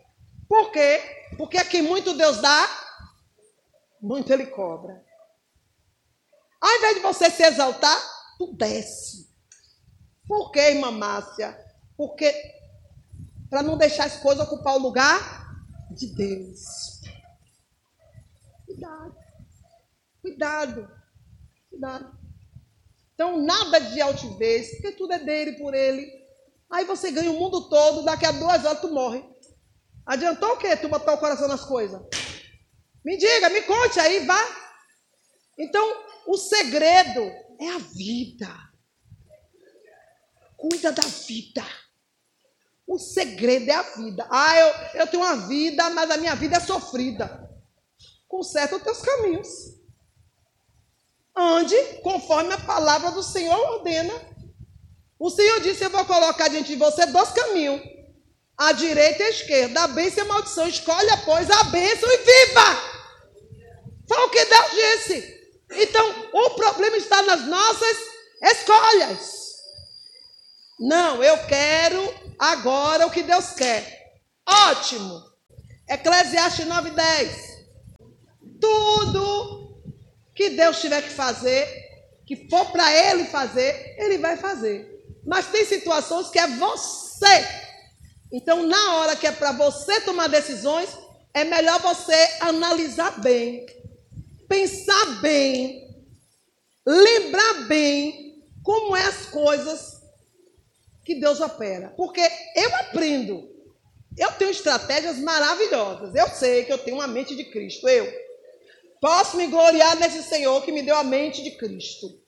Por 0.49 0.71
quê? 0.71 1.03
Porque 1.37 1.59
a 1.59 1.65
quem 1.65 1.83
muito 1.83 2.15
Deus 2.15 2.41
dá, 2.41 2.69
muito 4.01 4.33
Ele 4.33 4.47
cobra. 4.47 5.05
Ao 6.61 6.77
invés 6.77 6.95
de 6.95 7.03
você 7.03 7.29
se 7.29 7.43
exaltar, 7.43 8.01
tu 8.39 8.55
desce. 8.55 9.29
Por 10.29 10.53
quê, 10.53 10.71
irmã 10.71 10.93
Márcia? 10.93 11.59
Porque 11.97 12.33
para 13.51 13.65
não 13.65 13.77
deixar 13.77 14.05
as 14.05 14.19
coisas 14.19 14.47
ocupar 14.47 14.77
o 14.77 14.83
lugar 14.83 15.67
de 15.91 16.15
Deus. 16.15 17.01
Cuidado. 18.65 19.28
Cuidado. 20.21 20.91
Cuidado. 21.71 22.19
Então, 23.15 23.41
nada 23.43 23.81
de 23.81 24.01
altivez, 24.01 24.71
porque 24.73 24.93
tudo 24.93 25.13
é 25.13 25.19
dele, 25.19 25.59
por 25.59 25.75
ele. 25.75 26.09
Aí 26.71 26.85
você 26.85 27.11
ganha 27.11 27.31
o 27.31 27.39
mundo 27.39 27.69
todo, 27.69 28.05
daqui 28.05 28.27
a 28.27 28.33
duas 28.33 28.65
horas 28.65 28.81
tu 28.81 28.89
morre. 28.89 29.25
Adiantou 30.07 30.53
o 30.53 30.57
quê? 30.57 30.77
Tu 30.77 30.89
botar 30.89 31.15
o 31.15 31.19
coração 31.19 31.49
nas 31.49 31.65
coisas? 31.65 32.01
Me 33.05 33.17
diga, 33.17 33.49
me 33.49 33.63
conte 33.63 33.99
aí, 33.99 34.25
vá. 34.25 34.39
Então, 35.59 36.05
o 36.27 36.37
segredo 36.37 37.23
é 37.61 37.71
a 37.71 37.79
vida. 37.79 38.49
Cuida 40.57 40.93
da 40.93 41.03
vida. 41.03 41.65
O 42.87 42.99
segredo 42.99 43.71
é 43.71 43.75
a 43.75 43.83
vida. 43.83 44.29
Ah, 44.31 44.59
eu, 44.59 45.01
eu 45.01 45.07
tenho 45.07 45.23
uma 45.23 45.47
vida, 45.49 45.91
mas 45.91 46.11
a 46.11 46.17
minha 46.17 46.35
vida 46.35 46.57
é 46.57 46.61
sofrida. 46.61 47.51
Conserta 48.27 48.77
os 48.77 48.83
teus 48.83 49.01
caminhos. 49.01 49.78
Ande 51.39 51.77
conforme 52.03 52.53
a 52.53 52.59
palavra 52.59 53.13
do 53.13 53.23
Senhor 53.23 53.57
ordena. 53.57 54.13
O 55.21 55.31
Senhor 55.31 55.61
disse: 55.61 55.85
Eu 55.85 55.91
vou 55.91 56.05
colocar 56.05 56.49
diante 56.49 56.69
de 56.69 56.77
você 56.77 57.07
dois 57.07 57.31
caminhos, 57.31 57.81
a 58.57 58.73
direita 58.73 59.23
e 59.23 59.27
a 59.27 59.31
esquerda, 59.31 59.85
a 59.85 59.89
bênção 59.89 60.25
e 60.25 60.27
a 60.27 60.33
maldição. 60.33 60.67
Escolha, 60.67 61.17
pois, 61.25 61.49
a 61.49 61.63
bênção 61.65 62.11
e 62.11 62.17
viva. 62.17 62.99
Foi 64.09 64.19
o 64.19 64.31
que 64.31 64.45
Deus 64.45 64.71
disse. 64.73 65.39
Então, 65.71 66.29
o 66.33 66.51
problema 66.51 66.97
está 66.97 67.23
nas 67.23 67.47
nossas 67.47 67.97
escolhas. 68.43 69.39
Não, 70.81 71.23
eu 71.23 71.39
quero 71.47 72.15
agora 72.37 73.07
o 73.07 73.11
que 73.11 73.23
Deus 73.23 73.51
quer. 73.51 74.13
Ótimo. 74.45 75.23
Eclesiastes 75.89 76.67
9:10. 76.67 77.59
Tudo 78.61 79.68
que 80.39 80.51
Deus 80.51 80.81
tiver 80.81 81.03
que 81.03 81.11
fazer, 81.11 81.67
que 82.25 82.49
for 82.49 82.71
para 82.71 82.93
ele 82.93 83.25
fazer, 83.25 83.97
ele 83.99 84.19
vai 84.19 84.37
fazer. 84.37 85.05
Mas 85.27 85.49
tem 85.49 85.65
situações 85.65 86.31
que 86.31 86.39
é 86.39 86.47
você. 86.47 87.45
Então, 88.31 88.63
na 88.63 88.95
hora 88.95 89.17
que 89.17 89.27
é 89.27 89.33
para 89.33 89.51
você 89.51 90.01
tomar 90.03 90.29
decisões, 90.29 90.97
é 91.35 91.43
melhor 91.43 91.81
você 91.81 92.15
analisar 92.39 93.21
bem, 93.21 93.67
pensar 94.49 95.21
bem, 95.21 96.07
lembrar 96.87 97.67
bem 97.67 98.41
como 98.63 98.95
é 98.95 99.07
as 99.07 99.27
coisas 99.27 100.01
que 101.05 101.17
Deus 101.17 101.41
opera. 101.41 101.93
Porque 101.97 102.23
eu 102.55 102.77
aprendo. 102.77 103.43
Eu 104.17 104.31
tenho 104.33 104.53
estratégias 104.53 105.19
maravilhosas. 105.19 106.15
Eu 106.15 106.29
sei 106.29 106.65
que 106.65 106.73
eu 106.73 106.79
tenho 106.79 106.99
uma 106.99 107.09
mente 107.09 107.35
de 107.35 107.43
Cristo. 107.43 107.89
Eu 107.89 108.28
posso 109.01 109.37
me 109.37 109.47
gloriar 109.47 109.97
nesse 109.97 110.23
Senhor 110.23 110.65
que 110.65 110.73
me 110.73 110.83
deu 110.83 110.97
a 110.97 111.05
mente 111.05 111.43
de 111.43 111.53
Cristo. 111.53 112.21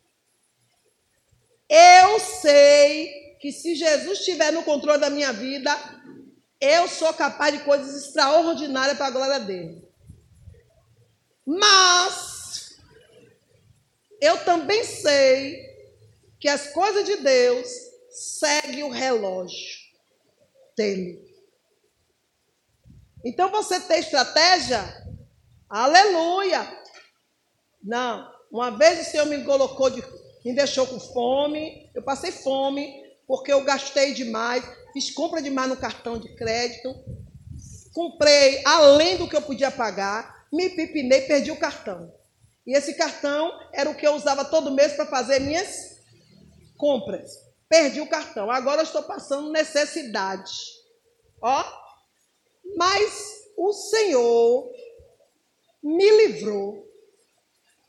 Eu 1.69 2.19
sei 2.19 3.37
que 3.41 3.53
se 3.53 3.75
Jesus 3.75 4.19
estiver 4.19 4.53
no 4.53 4.62
controle 4.62 5.00
da 5.00 5.09
minha 5.09 5.33
vida, 5.33 5.75
eu 6.61 6.89
sou 6.89 7.12
capaz 7.15 7.57
de 7.57 7.65
coisas 7.65 8.05
extraordinárias 8.05 8.97
para 8.97 9.07
a 9.07 9.11
glória 9.11 9.41
dele. 9.41 9.89
Mas 11.47 12.77
eu 14.21 14.45
também 14.45 14.85
sei 14.85 15.71
que 16.39 16.49
as 16.49 16.69
coisas 16.73 17.05
de 17.05 17.17
Deus 17.17 17.69
segue 18.11 18.83
o 18.83 18.91
relógio 18.91 19.78
dele. 20.76 21.30
Então 23.25 23.50
você 23.50 23.80
tem 23.80 24.00
estratégia? 24.00 25.00
Aleluia! 25.71 26.69
Não, 27.83 28.28
uma 28.50 28.71
vez 28.73 29.00
o 29.00 29.11
Senhor 29.11 29.26
me 29.26 29.45
colocou 29.45 29.89
de, 29.89 30.02
me 30.45 30.52
deixou 30.52 30.87
com 30.87 30.99
fome, 30.99 31.89
eu 31.95 32.02
passei 32.02 32.33
fome 32.33 32.93
porque 33.26 33.52
eu 33.52 33.65
gastei 33.65 34.13
demais, 34.13 34.65
fiz 34.93 35.11
compra 35.13 35.41
demais 35.41 35.69
no 35.69 35.76
cartão 35.76 36.19
de 36.19 36.35
crédito, 36.35 36.93
comprei 37.95 38.61
além 38.67 39.17
do 39.17 39.28
que 39.28 39.37
eu 39.37 39.43
podia 39.43 39.71
pagar, 39.71 40.47
me 40.52 40.69
pipinei, 40.71 41.23
perdi 41.23 41.52
o 41.52 41.59
cartão. 41.59 42.13
E 42.67 42.76
esse 42.76 42.95
cartão 42.95 43.52
era 43.73 43.89
o 43.89 43.95
que 43.95 44.06
eu 44.06 44.15
usava 44.15 44.45
todo 44.45 44.73
mês 44.73 44.95
para 44.95 45.06
fazer 45.06 45.39
minhas 45.39 46.00
compras 46.76 47.50
perdi 47.71 48.00
o 48.00 48.09
cartão. 48.09 48.50
Agora 48.50 48.83
estou 48.83 49.04
passando 49.04 49.52
necessidade. 49.52 50.52
Ó, 51.41 51.65
mas 52.76 53.45
o 53.56 53.73
Senhor 53.73 54.73
me 55.82 56.10
livrou. 56.10 56.86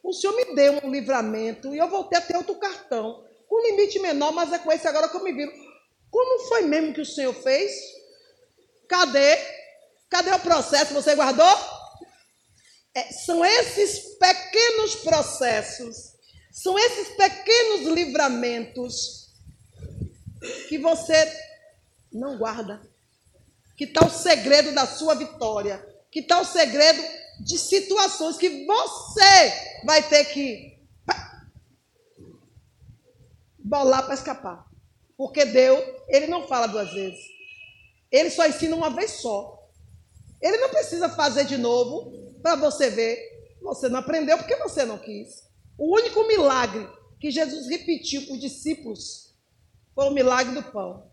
O 0.03 0.13
Senhor 0.13 0.35
me 0.35 0.55
deu 0.55 0.79
um 0.83 0.89
livramento 0.89 1.73
e 1.73 1.77
eu 1.77 1.87
voltei 1.87 2.17
a 2.17 2.21
ter 2.21 2.35
outro 2.35 2.55
cartão. 2.55 3.25
Com 3.47 3.61
limite 3.67 3.99
menor, 3.99 4.31
mas 4.31 4.51
é 4.51 4.59
com 4.59 4.71
esse 4.71 4.87
agora 4.87 5.09
que 5.09 5.15
eu 5.15 5.23
me 5.23 5.33
viro. 5.33 5.51
Como 6.09 6.47
foi 6.47 6.61
mesmo 6.63 6.93
que 6.93 7.01
o 7.01 7.05
Senhor 7.05 7.33
fez? 7.33 7.71
Cadê? 8.87 9.37
Cadê 10.09 10.31
o 10.31 10.39
processo? 10.39 10.93
Você 10.93 11.15
guardou? 11.15 11.81
É, 12.93 13.13
são 13.13 13.45
esses 13.45 14.17
pequenos 14.17 14.95
processos, 14.95 16.13
são 16.51 16.77
esses 16.77 17.09
pequenos 17.15 17.87
livramentos 17.87 19.29
que 20.67 20.77
você 20.77 21.13
não 22.11 22.37
guarda. 22.37 22.81
Que 23.77 23.85
está 23.85 24.05
o 24.05 24.09
segredo 24.09 24.73
da 24.73 24.85
sua 24.85 25.15
vitória. 25.15 25.85
Que 26.11 26.19
está 26.19 26.39
o 26.41 26.45
segredo 26.45 27.01
de 27.43 27.57
situações 27.57 28.37
que 28.37 28.65
você 28.65 29.83
vai 29.83 30.07
ter 30.07 30.25
que 30.25 30.79
bolar 33.57 34.05
para 34.05 34.13
escapar. 34.13 34.65
Porque 35.17 35.45
Deus, 35.45 35.83
ele 36.07 36.27
não 36.27 36.47
fala 36.47 36.67
duas 36.67 36.91
vezes. 36.91 37.19
Ele 38.11 38.29
só 38.29 38.45
ensina 38.47 38.75
uma 38.75 38.89
vez 38.89 39.11
só. 39.11 39.57
Ele 40.41 40.57
não 40.57 40.69
precisa 40.69 41.09
fazer 41.09 41.45
de 41.45 41.57
novo 41.57 42.11
para 42.41 42.55
você 42.55 42.89
ver. 42.89 43.19
Você 43.61 43.87
não 43.87 43.99
aprendeu 43.99 44.37
porque 44.37 44.55
você 44.57 44.83
não 44.83 44.97
quis. 44.97 45.43
O 45.77 45.95
único 45.95 46.27
milagre 46.27 46.87
que 47.19 47.31
Jesus 47.31 47.67
repetiu 47.67 48.25
para 48.25 48.33
os 48.33 48.39
discípulos 48.39 49.35
foi 49.93 50.05
o 50.05 50.11
milagre 50.11 50.53
do 50.53 50.63
pão. 50.63 51.11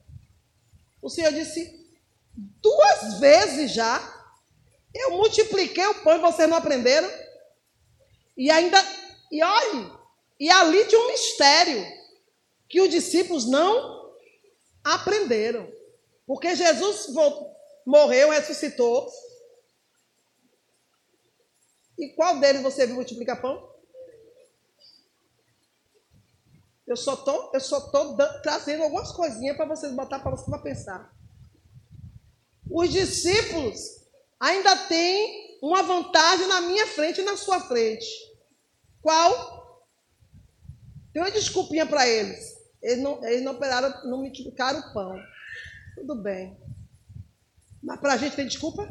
O 1.01 1.09
Senhor 1.09 1.33
disse 1.33 1.87
duas 2.35 3.19
vezes 3.21 3.73
já. 3.73 4.18
Eu 4.99 5.13
multipliquei 5.13 5.87
o 5.87 6.03
pão 6.03 6.17
e 6.17 6.21
vocês 6.21 6.49
não 6.49 6.57
aprenderam. 6.57 7.09
E 8.37 8.51
ainda, 8.51 8.79
e 9.31 9.43
olhe, 9.43 9.93
e 10.41 10.51
ali 10.51 10.85
tinha 10.87 11.01
um 11.01 11.07
mistério 11.07 11.87
que 12.69 12.81
os 12.81 12.91
discípulos 12.91 13.47
não 13.47 14.13
aprenderam. 14.83 15.73
Porque 16.27 16.55
Jesus 16.57 17.07
morreu, 17.87 18.31
ressuscitou. 18.31 19.09
E 21.97 22.09
qual 22.11 22.41
deles 22.41 22.63
você 22.63 22.85
viu 22.85 22.97
multiplicar 22.97 23.41
pão? 23.41 23.73
Eu 26.87 26.97
só 26.97 27.15
tô, 27.15 27.51
eu 27.53 27.61
só 27.61 27.81
tô 27.81 28.17
trazendo 28.43 28.83
algumas 28.83 29.13
coisinhas 29.13 29.57
para 29.57 29.67
vocês 29.67 29.93
botar 29.93 30.19
para 30.19 30.33
vocês 30.33 30.63
pensar. 30.63 31.15
Os 32.69 32.91
discípulos 32.91 33.98
ainda 34.39 34.77
têm 34.87 35.59
uma 35.63 35.83
vantagem 35.83 36.47
na 36.47 36.61
minha 36.61 36.87
frente 36.87 37.21
e 37.21 37.25
na 37.25 37.37
sua 37.37 37.61
frente. 37.61 38.07
Qual? 39.01 39.85
Tem 41.13 41.23
uma 41.23 41.31
desculpinha 41.31 41.87
para 41.87 42.07
eles. 42.07 42.57
Eles 42.83 43.03
não, 43.03 43.25
eles 43.25 43.43
não 43.43 43.53
operaram, 43.53 43.91
não 44.05 44.19
multiplicaram 44.19 44.79
o 44.79 44.93
pão. 44.93 45.21
Tudo 45.97 46.15
bem. 46.15 46.57
Mas 47.83 47.99
para 48.01 48.15
a 48.15 48.17
gente 48.17 48.37
tem 48.37 48.47
desculpa? 48.47 48.89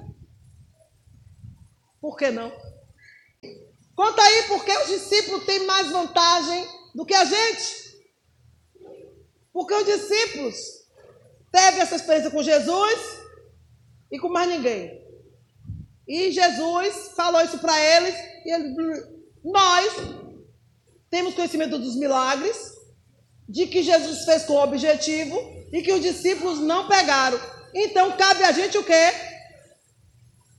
Por 2.02 2.18
que 2.18 2.30
não? 2.30 2.52
Conta 3.96 4.22
aí 4.22 4.44
por 4.44 4.64
que 4.64 4.78
os 4.78 4.88
discípulos 4.88 5.46
têm 5.46 5.66
mais 5.66 5.90
vantagem 5.90 6.68
do 6.94 7.06
que 7.06 7.14
a 7.14 7.26
gente. 7.26 7.98
Porque 9.52 9.74
os 9.74 9.86
discípulos 9.86 10.56
teve 11.52 11.80
essa 11.80 11.96
experiência 11.96 12.30
com 12.30 12.44
Jesus 12.44 13.22
e 14.12 14.20
com 14.20 14.30
mais 14.30 14.50
ninguém. 14.50 15.07
E 16.08 16.32
Jesus 16.32 17.12
falou 17.16 17.42
isso 17.42 17.60
para 17.60 17.78
eles 17.80 18.16
e 18.46 18.52
nós 19.44 19.94
temos 21.10 21.34
conhecimento 21.34 21.78
dos 21.78 21.96
milagres, 21.96 22.58
de 23.48 23.68
que 23.68 23.84
Jesus 23.84 24.26
fez 24.26 24.44
com 24.44 24.56
objetivo 24.56 25.38
e 25.72 25.82
que 25.82 25.92
os 25.92 26.02
discípulos 26.02 26.60
não 26.60 26.88
pegaram. 26.88 27.40
Então 27.74 28.16
cabe 28.18 28.44
a 28.44 28.52
gente 28.52 28.78
o 28.78 28.84
quê? 28.84 29.14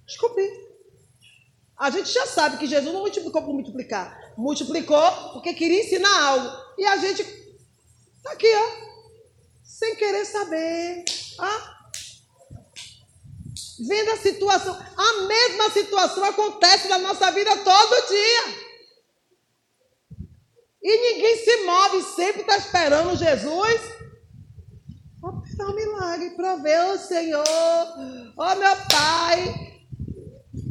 Descobrir. 0.07 0.51
A 1.79 1.91
gente 1.91 2.11
já 2.11 2.27
sabe 2.27 2.59
que 2.59 2.67
Jesus 2.67 2.93
não 2.93 3.01
multiplicou 3.01 3.43
por 3.43 3.55
multiplicar. 3.55 4.35
Multiplicou 4.37 5.33
porque 5.33 5.55
queria 5.55 5.81
ensinar 5.81 6.23
algo. 6.23 6.51
E 6.77 6.85
a 6.85 6.97
gente 6.97 7.23
está 7.23 8.33
aqui, 8.33 8.53
ó. 8.53 8.89
Sem 9.63 9.95
querer 9.95 10.25
saber. 10.25 11.05
Ah, 11.39 11.78
vendo 13.87 14.11
a 14.11 14.17
situação. 14.17 14.75
A 14.97 15.23
mesma 15.27 15.71
situação 15.71 16.25
acontece 16.25 16.89
na 16.89 16.99
nossa 16.99 17.31
vida 17.31 17.57
todo 17.59 18.09
dia. 18.09 18.69
E 20.83 21.15
ninguém 21.15 21.37
se 21.37 21.57
move, 21.65 22.03
sempre 22.03 22.41
está 22.43 22.57
esperando 22.57 23.17
Jesus 23.17 23.99
operar 25.23 25.71
um 25.71 25.75
milagre, 25.75 26.31
prover 26.31 26.91
o 26.91 26.99
Senhor. 26.99 27.45
Ó 28.37 28.53
oh, 28.53 28.55
meu 28.57 28.77
pai, 28.91 29.55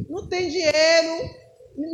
não 0.08 0.26
tem 0.28 0.48
dinheiro, 0.48 1.30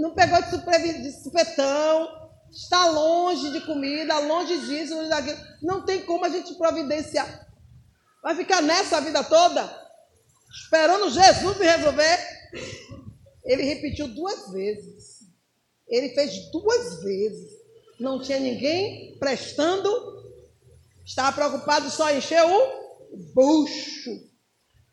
não 0.00 0.14
pegou 0.14 0.40
de, 0.40 1.12
supetão, 1.22 2.08
está 2.50 2.86
longe 2.86 3.50
de 3.52 3.60
comida, 3.62 4.18
longe 4.20 4.56
disso, 4.66 4.94
longe 4.94 5.10
daquilo. 5.10 5.38
Não 5.62 5.84
tem 5.84 6.02
como 6.02 6.24
a 6.24 6.28
gente 6.28 6.54
providenciar. 6.54 7.46
Vai 8.22 8.34
ficar 8.36 8.62
nessa 8.62 9.00
vida 9.00 9.22
toda? 9.24 9.83
Esperando 10.54 11.10
Jesus 11.10 11.58
me 11.58 11.66
resolver. 11.66 12.18
Ele 13.44 13.62
repetiu 13.62 14.08
duas 14.08 14.50
vezes. 14.50 15.20
Ele 15.86 16.10
fez 16.10 16.50
duas 16.50 17.02
vezes. 17.02 17.52
Não 17.98 18.20
tinha 18.20 18.40
ninguém 18.40 19.18
prestando. 19.18 19.90
Estava 21.04 21.32
preocupado 21.32 21.90
só 21.90 22.10
em 22.10 22.18
encher 22.18 22.42
o 22.42 22.84
bucho. 23.34 24.32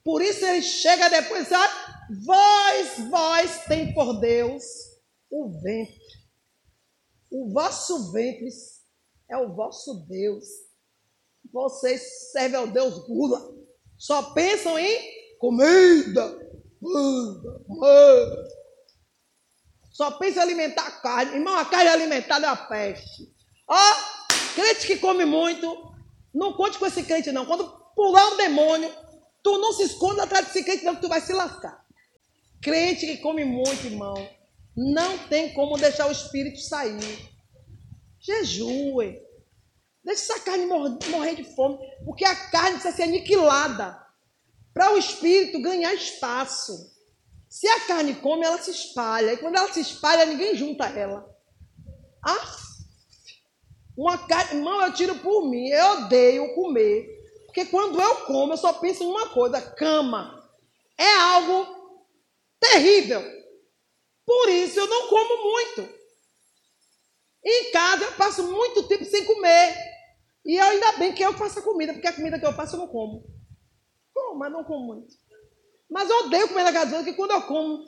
Por 0.04 0.22
isso 0.22 0.44
ele 0.46 0.62
chega 0.62 1.10
depois, 1.10 1.48
sabe? 1.48 1.74
Vós, 2.26 3.10
vós 3.10 3.66
tem 3.66 3.94
por 3.94 4.20
Deus 4.20 4.64
o 5.30 5.50
ventre. 5.62 6.02
O 7.30 7.50
vosso 7.54 8.12
ventre 8.12 8.50
é 9.30 9.38
o 9.38 9.56
vosso 9.56 10.06
Deus. 10.08 10.46
Vocês 11.52 12.32
servem 12.32 12.60
ao 12.60 12.68
Deus 12.68 13.06
gula. 13.08 13.56
Só 13.98 14.34
pensam 14.34 14.78
em 14.78 15.21
comida, 15.42 16.40
comida, 16.80 17.60
comida. 17.66 18.48
Só 19.92 20.12
pensa 20.12 20.40
em 20.40 20.44
alimentar 20.44 20.86
a 20.86 20.92
carne. 20.92 21.34
Irmão, 21.34 21.58
a 21.58 21.66
carne 21.66 21.90
alimentada 21.90 22.46
é 22.46 22.50
uma 22.50 22.68
peste. 22.68 23.28
Ó, 23.68 23.94
crente 24.54 24.86
que 24.86 24.98
come 24.98 25.26
muito, 25.26 25.96
não 26.32 26.54
conte 26.54 26.78
com 26.78 26.86
esse 26.86 27.04
crente 27.04 27.32
não. 27.32 27.48
Quando 27.48 27.68
pular 27.96 28.28
um 28.34 28.38
demônio, 28.38 28.94
tu 29.44 29.58
não 29.58 29.74
se 29.74 29.84
esconda 29.84 30.24
atrás 30.24 30.46
desse 30.46 30.64
crente 30.64 30.86
não, 30.86 30.96
que 30.96 31.02
tu 31.02 31.10
vai 31.10 31.20
se 31.20 31.34
lascar. 31.34 31.84
Crente 32.62 33.08
que 33.08 33.18
come 33.18 33.44
muito, 33.44 33.88
irmão, 33.88 34.14
não 34.78 35.18
tem 35.28 35.52
como 35.54 35.76
deixar 35.76 36.08
o 36.08 36.12
espírito 36.12 36.60
sair. 36.60 37.32
Jejue. 38.20 39.20
Deixa 40.04 40.34
essa 40.34 40.40
carne 40.42 40.66
morrer 40.66 41.36
de 41.36 41.44
fome, 41.56 41.80
porque 42.06 42.26
a 42.26 42.36
carne 42.36 42.74
precisa 42.74 42.96
ser 42.96 43.04
aniquilada 43.04 44.01
para 44.74 44.94
o 44.94 44.98
espírito 44.98 45.62
ganhar 45.62 45.94
espaço. 45.94 46.92
Se 47.50 47.68
a 47.68 47.82
carne 47.82 48.16
come, 48.16 48.46
ela 48.46 48.62
se 48.62 48.72
espalha. 48.72 49.34
E 49.34 49.38
quando 49.38 49.58
ela 49.58 49.72
se 49.72 49.82
espalha, 49.82 50.26
ninguém 50.26 50.56
junta 50.56 50.86
ela. 50.86 51.30
Ah, 52.26 52.56
uma 53.98 54.18
carne, 54.18 54.60
irmão, 54.60 54.82
eu 54.82 54.94
tiro 54.94 55.16
por 55.16 55.50
mim. 55.50 55.68
Eu 55.68 55.86
odeio 56.04 56.56
comer. 56.56 57.22
Porque 57.46 57.66
quando 57.66 58.00
eu 58.00 58.16
como, 58.26 58.54
eu 58.54 58.58
só 58.58 58.74
penso 58.74 59.04
em 59.04 59.08
uma 59.08 59.30
coisa: 59.30 59.62
cama. 59.62 60.42
É 60.98 61.16
algo 61.16 61.68
terrível. 62.60 63.22
Por 64.26 64.50
isso 64.50 64.80
eu 64.80 64.88
não 64.88 65.10
como 65.10 65.44
muito. 65.44 66.02
Em 67.44 67.72
casa 67.72 68.06
eu 68.06 68.12
passo 68.14 68.44
muito 68.50 68.88
tempo 68.88 69.04
sem 69.04 69.26
comer. 69.26 69.76
E 70.46 70.58
ainda 70.60 70.94
bem 70.94 71.14
que 71.14 71.24
eu 71.24 71.34
faço 71.34 71.60
a 71.60 71.62
comida, 71.62 71.94
porque 71.94 72.08
a 72.08 72.14
comida 72.14 72.40
que 72.40 72.46
eu 72.46 72.54
faço 72.54 72.76
eu 72.76 72.80
não 72.80 72.88
como. 72.88 73.26
Como, 74.32 74.40
mas 74.40 74.52
não 74.52 74.64
como 74.64 74.86
muito. 74.86 75.14
Mas 75.90 76.10
eu 76.10 76.26
odeio 76.26 76.48
comer 76.48 76.64
na 76.64 76.72
casa 76.72 77.04
que 77.04 77.14
quando 77.14 77.32
eu 77.32 77.42
como. 77.44 77.84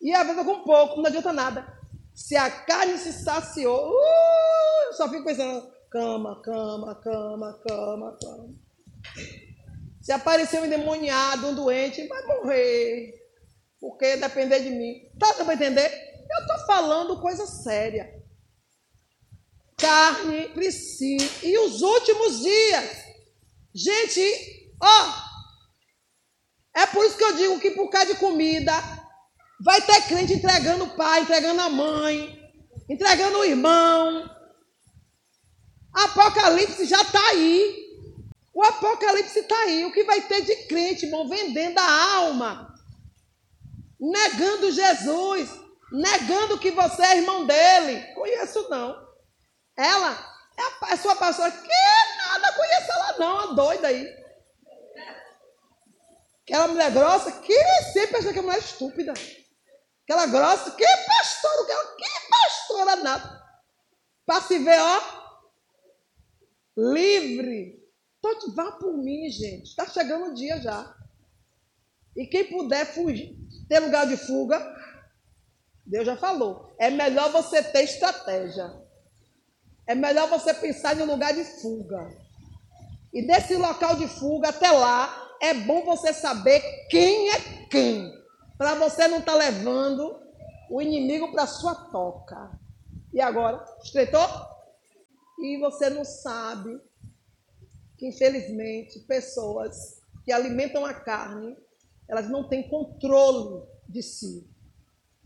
E 0.00 0.12
às 0.12 0.22
vezes 0.26 0.38
eu 0.38 0.44
como 0.44 0.64
pouco, 0.64 0.96
não 0.96 1.06
adianta 1.06 1.32
nada. 1.32 1.66
Se 2.14 2.36
a 2.36 2.50
carne 2.50 2.96
se 2.98 3.12
saciou, 3.12 3.90
uh, 3.90 4.92
só 4.94 5.08
fico 5.08 5.24
pensando, 5.24 5.70
cama, 5.90 6.40
cama, 6.42 6.94
cama, 6.96 7.60
cama, 7.66 8.18
cama. 8.20 8.54
Se 10.00 10.12
aparecer 10.12 10.60
um 10.60 10.66
endemoniado, 10.66 11.48
um 11.48 11.54
doente, 11.54 12.06
vai 12.06 12.26
morrer. 12.26 13.14
Porque 13.80 14.16
depender 14.16 14.60
de 14.60 14.70
mim. 14.70 15.10
Tá 15.18 15.32
dando 15.32 15.44
para 15.44 15.54
entender? 15.54 15.90
Eu 16.30 16.40
estou 16.40 16.66
falando 16.66 17.20
coisa 17.20 17.46
séria 17.46 18.23
carne 19.76 20.48
precisa. 20.48 21.46
E 21.46 21.58
os 21.58 21.82
últimos 21.82 22.40
dias. 22.40 23.04
Gente, 23.74 24.72
ó. 24.80 25.24
É 26.76 26.86
por 26.86 27.04
isso 27.04 27.16
que 27.16 27.24
eu 27.24 27.36
digo 27.36 27.60
que 27.60 27.70
por 27.70 27.88
causa 27.88 28.14
de 28.14 28.18
comida, 28.18 28.72
vai 29.60 29.80
ter 29.80 30.02
crente 30.02 30.32
entregando 30.32 30.84
o 30.84 30.96
pai, 30.96 31.20
entregando 31.20 31.60
a 31.60 31.68
mãe, 31.68 32.38
entregando 32.88 33.38
o 33.38 33.44
irmão. 33.44 34.30
Apocalipse 35.92 36.84
já 36.86 37.00
está 37.00 37.24
aí. 37.28 37.84
O 38.52 38.62
Apocalipse 38.62 39.38
está 39.38 39.56
aí. 39.60 39.84
O 39.84 39.92
que 39.92 40.04
vai 40.04 40.20
ter 40.22 40.42
de 40.42 40.56
crente, 40.66 41.06
irmão, 41.06 41.28
vendendo 41.28 41.78
a 41.78 42.14
alma, 42.16 42.74
negando 43.98 44.72
Jesus, 44.72 45.48
negando 45.92 46.58
que 46.58 46.70
você 46.72 47.02
é 47.02 47.16
irmão 47.18 47.46
dele. 47.46 48.00
Conheço 48.14 48.68
não. 48.68 49.03
Ela 49.76 50.12
é 50.56 50.62
a, 50.62 50.92
é 50.92 50.96
sua 50.96 51.16
pastora. 51.16 51.50
Que 51.50 52.16
nada 52.16 52.52
conhece 52.52 52.90
ela 52.90 53.18
não, 53.18 53.38
a 53.38 53.46
doida 53.54 53.88
aí. 53.88 54.24
Aquela 56.42 56.68
mulher 56.68 56.92
grossa, 56.92 57.32
que 57.32 57.64
sempre 57.92 58.18
acha 58.18 58.32
que 58.32 58.38
é 58.38 58.42
mulher 58.42 58.58
estúpida. 58.58 59.14
Aquela 60.04 60.26
grossa, 60.26 60.70
que 60.72 60.84
pastora, 60.84 61.96
que 61.96 62.28
pastora 62.30 62.96
nada. 62.96 63.44
Para 64.26 64.42
se 64.42 64.58
ver, 64.58 64.78
ó, 64.78 65.02
livre. 66.76 67.82
Então, 68.18 68.54
vá 68.54 68.72
por 68.72 68.96
mim, 68.96 69.30
gente. 69.30 69.70
Está 69.70 69.86
chegando 69.86 70.26
o 70.26 70.34
dia 70.34 70.60
já. 70.60 70.94
E 72.16 72.26
quem 72.26 72.44
puder 72.44 72.86
fugir, 72.86 73.36
ter 73.68 73.80
lugar 73.80 74.06
de 74.06 74.16
fuga, 74.16 74.60
Deus 75.84 76.06
já 76.06 76.16
falou. 76.16 76.74
É 76.78 76.90
melhor 76.90 77.30
você 77.32 77.62
ter 77.62 77.82
estratégia. 77.82 78.83
É 79.86 79.94
melhor 79.94 80.28
você 80.28 80.54
pensar 80.54 80.96
em 80.96 81.02
um 81.02 81.06
lugar 81.06 81.34
de 81.34 81.44
fuga. 81.44 82.10
E 83.12 83.26
desse 83.26 83.54
local 83.56 83.96
de 83.96 84.08
fuga 84.08 84.48
até 84.48 84.70
lá, 84.70 85.36
é 85.40 85.52
bom 85.54 85.84
você 85.84 86.12
saber 86.12 86.60
quem 86.88 87.30
é 87.30 87.40
quem. 87.70 88.12
Para 88.56 88.74
você 88.74 89.06
não 89.08 89.18
estar 89.18 89.32
tá 89.32 89.38
levando 89.38 90.18
o 90.70 90.80
inimigo 90.80 91.30
para 91.32 91.46
sua 91.46 91.74
toca. 91.74 92.50
E 93.12 93.20
agora, 93.20 93.64
estreitou? 93.82 94.26
E 95.38 95.58
você 95.58 95.90
não 95.90 96.04
sabe 96.04 96.80
que, 97.98 98.08
infelizmente, 98.08 99.00
pessoas 99.00 100.00
que 100.24 100.32
alimentam 100.32 100.84
a 100.84 100.94
carne, 100.94 101.56
elas 102.08 102.28
não 102.30 102.48
têm 102.48 102.68
controle 102.68 103.62
de 103.88 104.02
si. 104.02 104.48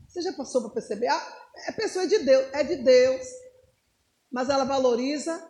Você 0.07 0.21
já 0.21 0.33
passou 0.33 0.63
para 0.63 0.71
perceber? 0.71 1.07
Ah, 1.07 1.37
é 1.67 1.73
pessoa 1.73 2.07
de 2.07 2.19
Deus, 2.19 2.49
é 2.53 2.65
de 2.65 2.77
Deus 2.77 3.27
mas 4.31 4.49
ela 4.49 4.65
valoriza 4.65 5.43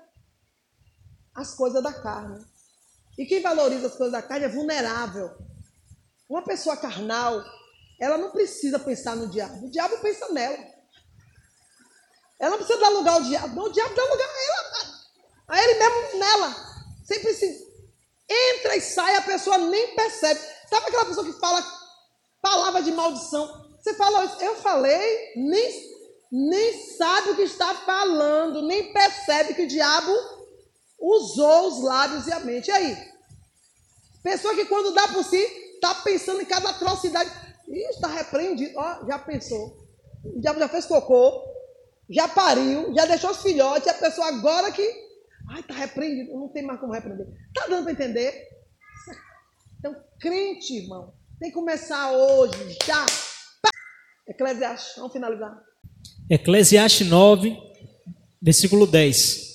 as 1.34 1.54
coisas 1.54 1.82
da 1.82 1.92
carne. 1.92 2.44
E 3.16 3.26
quem 3.26 3.42
valoriza 3.42 3.88
as 3.88 3.94
coisas 3.94 4.12
da 4.12 4.22
carne 4.22 4.44
é 4.44 4.48
vulnerável. 4.48 5.36
Uma 6.28 6.42
pessoa 6.42 6.76
carnal, 6.76 7.42
ela 8.00 8.16
não 8.16 8.30
precisa 8.30 8.78
pensar 8.78 9.16
no 9.16 9.28
diabo. 9.28 9.66
O 9.66 9.70
diabo 9.70 9.98
pensa 9.98 10.28
nela. 10.32 10.58
Ela 12.38 12.50
não 12.50 12.58
precisa 12.58 12.78
dar 12.78 12.90
lugar 12.90 13.14
ao 13.14 13.22
diabo. 13.22 13.54
Não, 13.54 13.64
o 13.64 13.72
diabo 13.72 13.94
dá 13.94 14.04
lugar 14.04 14.28
a 14.28 14.44
ela. 14.44 14.98
A 15.48 15.62
ele 15.62 15.74
mesmo 15.74 16.18
nela. 16.18 16.56
Sem 17.04 17.20
precisar. 17.20 17.66
Entra 18.30 18.76
e 18.76 18.80
sai, 18.80 19.16
a 19.16 19.22
pessoa 19.22 19.58
nem 19.58 19.96
percebe. 19.96 20.40
Sabe 20.68 20.86
aquela 20.86 21.06
pessoa 21.06 21.26
que 21.26 21.40
fala 21.40 21.64
palavra 22.42 22.82
de 22.82 22.92
maldição? 22.92 23.68
Você 23.80 23.94
fala, 23.94 24.36
eu 24.42 24.56
falei, 24.56 25.32
nem 25.36 25.97
nem 26.30 26.96
sabe 26.96 27.30
o 27.30 27.36
que 27.36 27.42
está 27.42 27.74
falando, 27.74 28.62
nem 28.62 28.92
percebe 28.92 29.54
que 29.54 29.62
o 29.62 29.68
diabo 29.68 30.12
usou 30.98 31.68
os 31.68 31.82
lábios 31.82 32.26
e 32.26 32.32
a 32.32 32.40
mente. 32.40 32.68
E 32.68 32.72
aí? 32.72 32.96
Pessoa 34.22 34.54
que 34.54 34.66
quando 34.66 34.92
dá 34.92 35.08
por 35.08 35.24
si, 35.24 35.36
está 35.36 35.94
pensando 35.96 36.42
em 36.42 36.44
cada 36.44 36.70
atrocidade. 36.70 37.30
Ih, 37.68 37.88
está 37.90 38.08
repreendido. 38.08 38.74
Ó, 38.76 39.06
já 39.06 39.18
pensou. 39.18 39.76
O 40.24 40.40
diabo 40.40 40.58
já 40.58 40.68
fez 40.68 40.84
cocô, 40.86 41.44
já 42.10 42.28
pariu, 42.28 42.92
já 42.94 43.06
deixou 43.06 43.30
os 43.30 43.42
filhotes, 43.42 43.86
e 43.86 43.90
a 43.90 43.94
pessoa 43.94 44.28
agora 44.28 44.70
que. 44.72 45.08
Ai, 45.50 45.60
está 45.60 45.74
repreendido, 45.74 46.38
não 46.38 46.48
tem 46.48 46.62
mais 46.62 46.78
como 46.78 46.92
repreender. 46.92 47.26
Está 47.48 47.66
dando 47.68 47.84
para 47.84 47.92
entender? 47.92 48.48
Então, 49.78 49.96
crente, 50.20 50.76
irmão, 50.76 51.14
Tem 51.38 51.50
que 51.50 51.54
começar 51.54 52.10
hoje, 52.12 52.76
já. 52.84 53.06
Eclesiastes, 54.26 54.96
vamos 54.96 55.12
finalizar. 55.12 55.67
Eclesiastes 56.30 57.06
9, 57.06 57.56
versículo 58.40 58.86
10. 58.86 59.48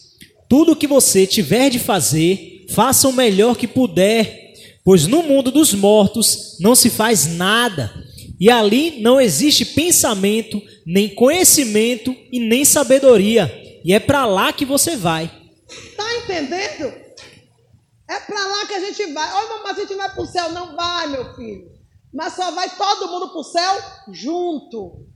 Tudo 0.50 0.76
que 0.76 0.88
você 0.88 1.28
tiver 1.28 1.70
de 1.70 1.80
fazer, 1.80 2.66
faça 2.70 3.08
o 3.08 3.14
melhor 3.14 3.56
que 3.56 3.68
puder, 3.68 4.54
pois 4.84 5.08
no 5.08 5.24
mundo 5.24 5.52
dos 5.52 5.74
mortos 5.74 6.58
não 6.60 6.76
se 6.76 6.90
faz 6.90 7.28
nada, 7.28 7.94
e 8.40 8.50
ali 8.50 9.02
não 9.02 9.22
existe 9.22 9.66
pensamento, 9.66 10.62
nem 10.86 11.14
conhecimento 11.14 12.16
e 12.32 12.40
nem 12.40 12.66
sabedoria, 12.66 13.52
e 13.86 13.94
é 13.94 14.00
para 14.00 14.26
lá 14.26 14.52
que 14.52 14.66
você 14.66 14.96
vai. 14.96 15.32
Tá 15.96 16.18
entendendo? 16.18 16.94
É 18.10 18.20
para 18.20 18.46
lá 18.46 18.66
que 18.66 18.74
a 18.74 18.80
gente 18.80 19.06
vai. 19.14 19.34
Olha, 19.34 19.64
mas 19.64 19.78
a 19.78 19.82
gente 19.82 19.96
vai 19.96 20.10
para 20.14 20.24
o 20.24 20.26
céu. 20.26 20.52
Não 20.52 20.76
vai, 20.76 21.08
meu 21.08 21.34
filho. 21.36 21.72
Mas 22.14 22.34
só 22.34 22.52
vai 22.52 22.70
todo 22.70 23.10
mundo 23.10 23.30
para 23.30 23.40
o 23.40 23.44
céu 23.44 23.82
junto. 24.12 25.08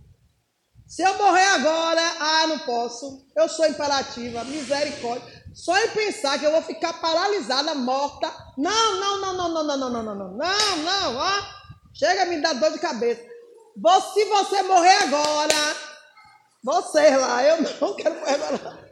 Se 0.88 1.02
eu 1.02 1.18
morrer 1.18 1.44
agora, 1.48 2.02
ah, 2.18 2.48
não 2.48 2.60
posso. 2.60 3.28
Eu 3.36 3.50
sou 3.50 3.68
imperativa, 3.68 4.44
misericórdia. 4.46 5.44
Só 5.54 5.78
em 5.78 5.90
pensar 5.90 6.40
que 6.40 6.46
eu 6.46 6.52
vou 6.52 6.62
ficar 6.62 6.94
paralisada, 6.94 7.76
morta. 7.76 8.32
Não, 8.58 8.96
não, 8.96 9.20
não, 9.20 9.34
não, 9.34 9.50
não, 9.50 9.64
não, 9.66 9.78
não, 9.78 9.90
não, 9.90 10.04
não, 10.04 10.16
não, 10.16 10.38
não, 10.38 10.78
não, 10.78 11.18
ó. 11.18 11.58
Chega 11.94 12.22
a 12.22 12.26
me 12.26 12.42
dar 12.42 12.54
dor 12.54 12.72
de 12.72 12.80
cabeça. 12.80 13.22
Se 13.22 14.26
você 14.26 14.64
morrer 14.64 15.04
agora, 15.04 15.76
você 16.64 17.18
lá, 17.18 17.44
eu 17.44 17.62
não 17.62 17.94
quero 17.96 18.20
morrer 18.20 18.36
agora. 18.36 18.90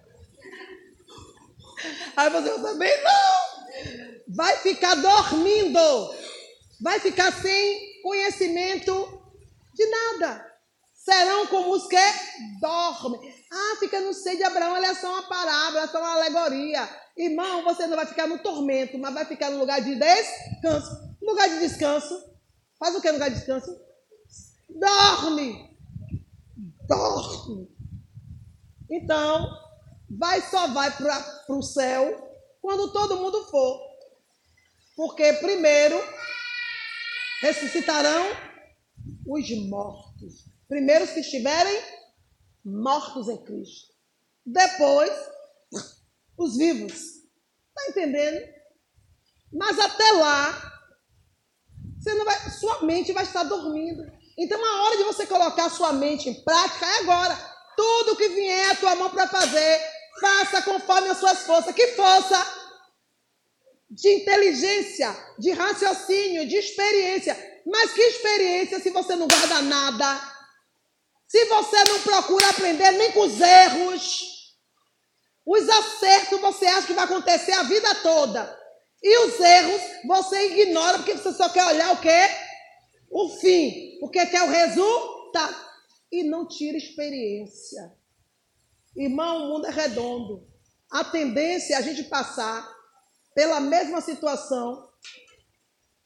Aí 2.17 2.29
você 2.29 2.49
também 2.60 3.03
não. 3.03 4.36
Vai 4.36 4.58
ficar 4.58 4.95
dormindo. 4.95 6.13
Vai 6.81 6.99
ficar 6.99 7.31
sem 7.31 8.01
conhecimento 8.01 9.21
de 9.73 9.86
nada 9.86 10.54
serão 11.05 11.45
como 11.45 11.71
os 11.71 11.87
que 11.87 11.97
dormem. 12.59 13.31
Ah, 13.51 13.75
fica 13.79 14.01
no 14.01 14.11
seio 14.11 14.37
de 14.37 14.43
Abraão, 14.43 14.73
olha 14.73 14.95
só 14.95 15.07
uma 15.07 15.29
parábola, 15.29 15.83
é 15.83 15.87
só 15.87 15.99
uma 15.99 16.15
alegoria. 16.15 16.89
Irmão, 17.15 17.63
você 17.63 17.85
não 17.85 17.95
vai 17.95 18.07
ficar 18.07 18.27
no 18.27 18.39
tormento, 18.39 18.97
mas 18.97 19.13
vai 19.13 19.23
ficar 19.23 19.51
no 19.51 19.59
lugar 19.59 19.81
de 19.81 19.95
descanso. 19.95 21.15
Lugar 21.21 21.47
de 21.47 21.59
descanso, 21.59 22.33
faz 22.79 22.95
o 22.95 23.01
que 23.01 23.07
no 23.07 23.13
lugar 23.13 23.29
de 23.29 23.35
descanso? 23.35 23.79
Dorme. 24.67 25.77
Dorme. 26.87 27.69
Então, 28.89 29.47
vai 30.09 30.41
só 30.41 30.67
vai 30.69 30.91
para 30.91 31.45
o 31.49 31.61
céu 31.61 32.31
quando 32.61 32.91
todo 32.91 33.17
mundo 33.17 33.45
for. 33.45 33.79
Porque 34.95 35.33
primeiro 35.33 35.97
ressuscitarão 37.41 38.25
os 39.27 39.67
mortos. 39.67 40.54
Primeiro 40.67 41.06
os 41.06 41.12
que 41.12 41.19
estiverem 41.19 41.82
mortos 42.63 43.28
em 43.30 43.43
Cristo. 43.43 43.93
Depois, 44.45 45.12
os 46.38 46.58
vivos. 46.58 46.93
Está 46.93 47.89
entendendo? 47.89 48.54
Mas 49.51 49.80
até 49.80 50.12
lá, 50.13 50.75
você 51.97 52.13
não 52.13 52.25
vai, 52.25 52.49
sua 52.51 52.84
mente 52.84 53.13
vai 53.13 53.23
estar 53.23 53.43
dormindo. 53.43 54.04
Então 54.38 54.63
a 54.63 54.84
hora 54.84 54.97
de 54.97 55.04
você 55.04 55.25
colocar 55.25 55.69
sua 55.69 55.93
mente 55.93 56.30
em 56.30 56.43
prática 56.43 56.86
é 56.86 56.99
agora. 56.99 57.36
Tudo 57.78 58.15
que 58.15 58.30
vier 58.30 58.71
a 58.71 58.75
tua 58.75 58.95
mão 58.95 59.10
para 59.10 59.28
fazer, 59.28 59.80
faça 60.19 60.62
conforme 60.62 61.10
as 61.10 61.17
suas 61.17 61.39
forças. 61.39 61.73
Que 61.75 61.88
força? 61.88 62.65
De 63.89 64.10
inteligência, 64.10 65.15
de 65.38 65.51
raciocínio, 65.51 66.47
de 66.47 66.56
experiência. 66.58 67.62
Mas 67.65 67.93
que 67.93 68.01
experiência 68.01 68.80
se 68.80 68.89
você 68.89 69.15
não 69.15 69.28
guarda 69.28 69.62
nada? 69.62 70.35
Se 71.36 71.43
você 71.48 71.84
não 71.84 72.02
procura 72.02 72.50
aprender 72.50 72.91
nem 72.91 73.12
com 73.12 73.19
os 73.19 73.41
erros, 73.41 74.56
os 75.45 75.67
acertos 75.67 76.39
você 76.39 76.65
acha 76.65 76.88
que 76.88 76.93
vai 76.93 77.04
acontecer 77.04 77.52
a 77.52 77.63
vida 77.63 77.93
toda. 77.95 78.58
E 79.04 79.17
os 79.26 79.38
erros 79.38 79.82
você 80.06 80.54
ignora 80.54 80.98
porque 80.98 81.12
você 81.12 81.34
só 81.34 81.50
quer 81.50 81.65
olhar 81.65 81.91
o 81.91 82.00
quê? 82.00 82.30
O 83.12 83.28
fim. 83.28 83.98
Porque 84.00 84.26
quer 84.28 84.43
o 84.43 84.50
resultado. 84.50 85.58
E 86.10 86.24
não 86.24 86.48
tira 86.48 86.78
experiência. 86.78 87.93
Irmão, 88.95 89.43
o 89.43 89.50
mundo 89.56 89.67
é 89.67 89.71
redondo. 89.71 90.48
A 90.89 91.04
tendência 91.04 91.74
é 91.74 91.78
a 91.78 91.82
gente 91.82 92.04
passar 92.06 92.65
pela 93.34 93.60
mesma 93.60 94.00
situação 94.00 94.89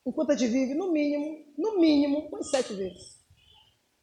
enquanto 0.04 0.32
a 0.32 0.36
gente 0.36 0.52
vive, 0.52 0.74
no 0.74 0.92
mínimo, 0.92 1.54
no 1.56 1.80
mínimo, 1.80 2.30
umas 2.30 2.50
sete 2.50 2.74
vezes. 2.74 3.20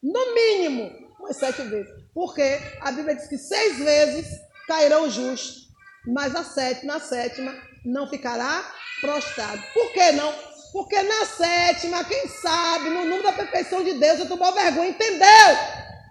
No 0.01 0.33
mínimo 0.33 1.06
umas 1.19 1.37
sete 1.37 1.63
vezes. 1.63 1.93
Porque 2.15 2.61
a 2.81 2.93
Bíblia 2.93 3.17
diz 3.17 3.27
que 3.27 3.39
seis 3.39 3.79
vezes 3.79 4.27
cairão 4.67 5.05
o 5.05 5.11
justo, 5.11 5.67
mas 6.07 6.35
a 6.35 6.45
sétima, 6.45 6.95
na 6.95 7.01
sétima 7.01 7.55
não 7.85 8.09
ficará 8.09 8.65
prostrado. 9.01 9.63
Por 9.73 9.93
que 9.93 10.13
não? 10.13 10.33
Porque 10.73 11.01
na 11.03 11.25
sétima, 11.25 12.05
quem 12.05 12.29
sabe, 12.29 12.91
no 12.91 13.05
número 13.05 13.23
da 13.23 13.33
perfeição 13.33 13.83
de 13.83 13.95
Deus, 13.95 14.21
eu 14.21 14.29
tomou 14.29 14.53
vergonha, 14.53 14.91
entendeu? 14.91 15.27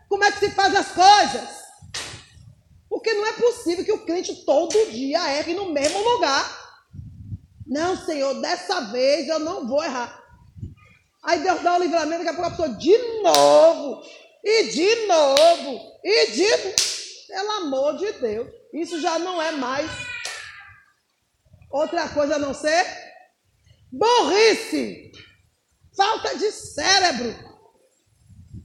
Como 0.10 0.24
é 0.24 0.32
que 0.32 0.40
se 0.40 0.52
faz 0.52 0.76
as 0.76 0.88
coisas? 0.88 1.66
Porque 2.90 3.14
não 3.14 3.28
é 3.28 3.34
possível 3.34 3.84
que 3.84 3.92
o 3.92 4.06
crente 4.06 4.46
todo 4.46 4.92
dia 4.92 5.38
erre 5.38 5.54
no 5.54 5.72
mesmo 5.72 6.00
lugar. 6.00 6.66
Não, 7.68 7.98
Senhor, 7.98 8.42
dessa 8.42 8.92
vez 8.92 9.28
eu 9.28 9.40
não 9.40 9.68
vou 9.68 9.84
errar. 9.84 10.24
Aí 11.24 11.40
Deus 11.40 11.62
dá 11.62 11.76
o 11.76 11.80
livramento, 11.80 12.24
daqui 12.24 12.30
a 12.30 12.34
pouco 12.34 12.48
a 12.48 12.52
pessoa 12.52 12.78
de 12.78 12.98
novo 13.22 14.04
e 14.46 14.64
de 14.68 15.08
novo, 15.08 16.00
e 16.04 16.28
de. 16.32 16.96
Pelo 17.28 17.52
amor 17.52 17.98
de 17.98 18.12
Deus, 18.14 18.48
isso 18.72 19.02
já 19.02 19.18
não 19.18 19.42
é 19.42 19.52
mais 19.52 19.90
outra 21.72 22.08
coisa 22.10 22.36
a 22.36 22.40
não 22.40 22.54
ser 22.54 22.86
burrice, 23.92 25.12
falta 25.98 26.38
de 26.38 26.52
cérebro, 26.52 27.36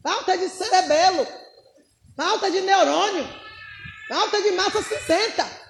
falta 0.02 0.36
de 0.36 0.48
cerebelo, 0.50 1.26
falta 2.16 2.50
de 2.50 2.60
neurônio, 2.60 3.26
falta 4.08 4.42
de 4.42 4.50
massa 4.52 4.82
cinzenta. 4.82 5.60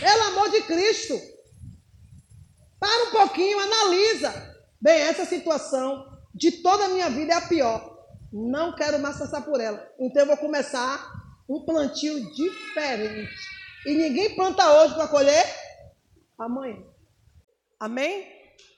Pelo 0.00 0.22
amor 0.24 0.50
de 0.50 0.62
Cristo. 0.62 1.20
Para 2.80 3.04
um 3.04 3.10
pouquinho, 3.10 3.60
analisa. 3.60 4.56
Bem, 4.80 5.00
essa 5.02 5.24
situação 5.24 6.04
de 6.34 6.50
toda 6.62 6.86
a 6.86 6.88
minha 6.88 7.08
vida 7.10 7.34
é 7.34 7.36
a 7.36 7.42
pior. 7.42 7.91
Não 8.32 8.74
quero 8.74 8.98
mais 8.98 9.18
passar 9.18 9.42
por 9.42 9.60
ela. 9.60 9.86
Então 9.98 10.22
eu 10.22 10.26
vou 10.26 10.36
começar 10.36 11.12
um 11.48 11.64
plantio 11.64 12.32
diferente. 12.32 13.34
E 13.86 13.94
ninguém 13.94 14.34
planta 14.34 14.82
hoje 14.82 14.94
para 14.94 15.08
colher 15.08 15.44
amanhã. 16.38 16.82
Amém? 17.78 18.41